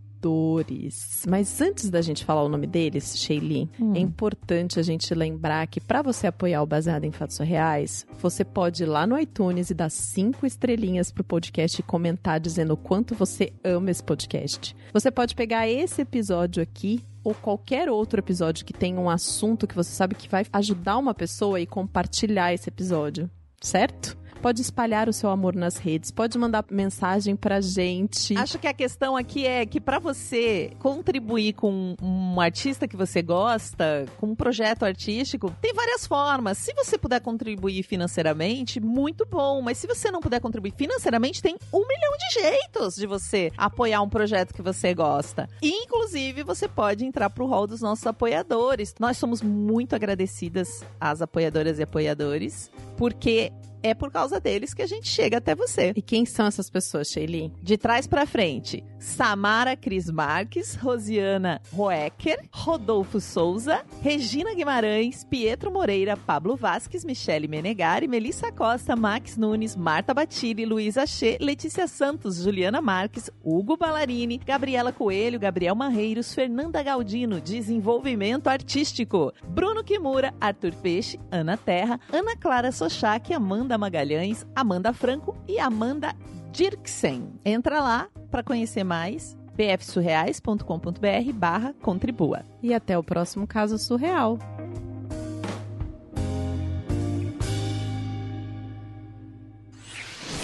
Mas 1.29 1.61
antes 1.61 1.91
da 1.91 2.01
gente 2.03 2.25
falar 2.25 2.43
o 2.43 2.49
nome 2.49 2.67
deles, 2.67 3.17
Sheili, 3.19 3.69
Hum. 3.81 3.95
é 3.95 3.99
importante 3.99 4.79
a 4.79 4.83
gente 4.83 5.15
lembrar 5.15 5.67
que 5.67 5.81
para 5.81 6.03
você 6.03 6.27
apoiar 6.27 6.63
o 6.63 6.67
Baseado 6.67 7.05
em 7.05 7.11
Fatos 7.13 7.39
Reais, 7.39 8.07
você 8.21 8.45
pode 8.45 8.83
ir 8.83 8.87
lá 8.87 9.07
no 9.07 9.19
iTunes 9.19 9.71
e 9.71 9.75
dar 9.75 9.91
cinco 9.91 10.47
estrelinhas 10.47 11.11
pro 11.11 11.25
podcast 11.25 11.81
e 11.81 11.83
comentar 11.85 12.39
dizendo 12.41 12.75
o 12.75 12.77
quanto 12.77 13.15
você 13.15 13.53
ama 13.65 13.91
esse 13.91 14.03
podcast. 14.03 14.77
Você 14.93 15.11
pode 15.11 15.35
pegar 15.35 15.69
esse 15.69 16.03
episódio 16.03 16.63
aqui 16.63 17.03
ou 17.23 17.35
qualquer 17.35 17.89
outro 17.89 18.19
episódio 18.21 18.65
que 18.65 18.73
tenha 18.73 18.99
um 18.99 19.11
assunto 19.11 19.67
que 19.67 19.75
você 19.75 19.91
sabe 19.91 20.15
que 20.15 20.29
vai 20.29 20.45
ajudar 20.53 20.97
uma 20.99 21.15
pessoa 21.15 21.61
e 21.61 21.67
compartilhar 21.67 22.53
esse 22.55 22.69
episódio, 22.69 23.31
certo? 23.61 24.17
Pode 24.41 24.63
espalhar 24.63 25.09
o 25.09 25.13
seu 25.13 25.29
amor 25.29 25.55
nas 25.55 25.77
redes, 25.77 26.11
pode 26.11 26.39
mandar 26.39 26.65
mensagem 26.71 27.37
pra 27.37 27.61
gente. 27.61 28.35
Acho 28.39 28.59
que 28.59 28.67
a 28.67 28.73
questão 28.73 29.15
aqui 29.15 29.47
é 29.47 29.67
que 29.67 29.79
para 29.79 29.99
você 29.99 30.73
contribuir 30.79 31.53
com 31.53 31.95
um 32.01 32.41
artista 32.41 32.89
que 32.89 32.97
você 32.97 33.21
gosta, 33.21 34.07
com 34.17 34.29
um 34.29 34.35
projeto 34.35 34.85
artístico, 34.85 35.55
tem 35.61 35.75
várias 35.75 36.07
formas. 36.07 36.57
Se 36.57 36.73
você 36.75 36.97
puder 36.97 37.21
contribuir 37.21 37.83
financeiramente, 37.83 38.81
muito 38.81 39.27
bom. 39.27 39.61
Mas 39.61 39.77
se 39.77 39.87
você 39.87 40.11
não 40.11 40.21
puder 40.21 40.41
contribuir 40.41 40.73
financeiramente, 40.75 41.43
tem 41.43 41.57
um 41.73 41.87
milhão 41.87 42.13
de 42.17 42.41
jeitos 42.41 42.97
de 42.97 43.07
você 43.07 43.53
apoiar 43.59 44.01
um 44.01 44.09
projeto 44.09 44.55
que 44.55 44.63
você 44.63 44.95
gosta. 44.95 45.49
E, 45.61 45.71
inclusive, 45.71 46.43
você 46.43 46.67
pode 46.67 47.05
entrar 47.05 47.29
pro 47.29 47.47
hall 47.47 47.67
dos 47.67 47.83
nossos 47.83 48.07
apoiadores. 48.07 48.95
Nós 48.99 49.19
somos 49.19 49.43
muito 49.43 49.95
agradecidas 49.95 50.83
às 50.99 51.21
apoiadoras 51.21 51.79
e 51.79 51.83
apoiadores, 51.83 52.71
porque 52.97 53.53
é 53.83 53.95
por 53.95 54.11
causa 54.11 54.41
deles 54.41 54.75
que 54.75 54.83
a 54.83 54.87
gente 54.87 55.09
chega 55.09 55.39
até 55.39 55.55
você. 55.55 55.93
E 55.97 56.03
quem 56.03 56.25
são 56.25 56.47
essas 56.47 56.71
pessoas, 56.71 57.09
Sheili? 57.09 57.53
De 57.63 57.77
trás 57.77 58.07
pra 58.07 58.27
frente, 58.27 58.85
Samara 58.99 59.77
Cris 59.77 60.11
Marques, 60.11 60.75
Rosiana 60.75 61.61
Roecker, 61.73 62.49
Rodolfo 62.53 63.21
Souza, 63.21 63.83
Regina 64.03 64.55
Guimarães, 64.55 65.25
Pietro 65.25 65.73
Moreira, 65.73 66.17
Pablo 66.17 66.57
Vasques, 66.57 67.05
Michele 67.05 67.49
Menegari, 67.49 68.07
Melissa 68.07 68.53
Costa, 68.53 68.95
Max 68.95 69.37
Nunes, 69.37 69.75
Marta 69.77 70.13
Batilli, 70.13 70.67
Luísa 70.67 71.07
Che, 71.07 71.39
Letícia 71.41 71.87
Santos, 71.87 72.43
Juliana 72.43 72.81
Marques, 72.81 73.31
Hugo 73.43 73.77
Ballarini, 73.77 74.39
Gabriela 74.39 74.93
Coelho, 74.93 75.39
Gabriel 75.39 75.75
Marreiros, 75.75 76.35
Fernanda 76.35 76.83
Galdino, 76.83 77.41
Desenvolvimento 77.41 78.49
Artístico, 78.49 79.33
Bruno 79.49 79.83
Kimura, 79.83 80.35
Arthur 80.41 80.75
Peixe, 80.75 81.19
Ana 81.31 81.57
Terra, 81.57 81.99
Ana 82.13 82.37
Clara 82.37 82.71
Sochak, 82.71 83.33
Amanda 83.33 83.70
Magalhães, 83.77 84.47
Amanda 84.55 84.93
Franco 84.93 85.37
e 85.47 85.59
Amanda 85.59 86.15
Dirksen. 86.53 87.41
Entra 87.45 87.81
lá 87.81 88.09
para 88.31 88.43
conhecer 88.43 88.85
mais 88.85 89.37
bfsurreais.com.br 89.55 91.33
barra 91.35 91.75
contribua. 91.83 92.45
E 92.63 92.73
até 92.73 92.97
o 92.97 93.03
próximo 93.03 93.47
caso 93.47 93.79
surreal. 93.79 94.39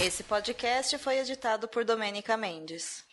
Esse 0.04 0.22
podcast 0.22 0.98
foi 0.98 1.18
editado 1.18 1.66
por 1.66 1.84
Domênica 1.84 2.36
Mendes. 2.36 3.05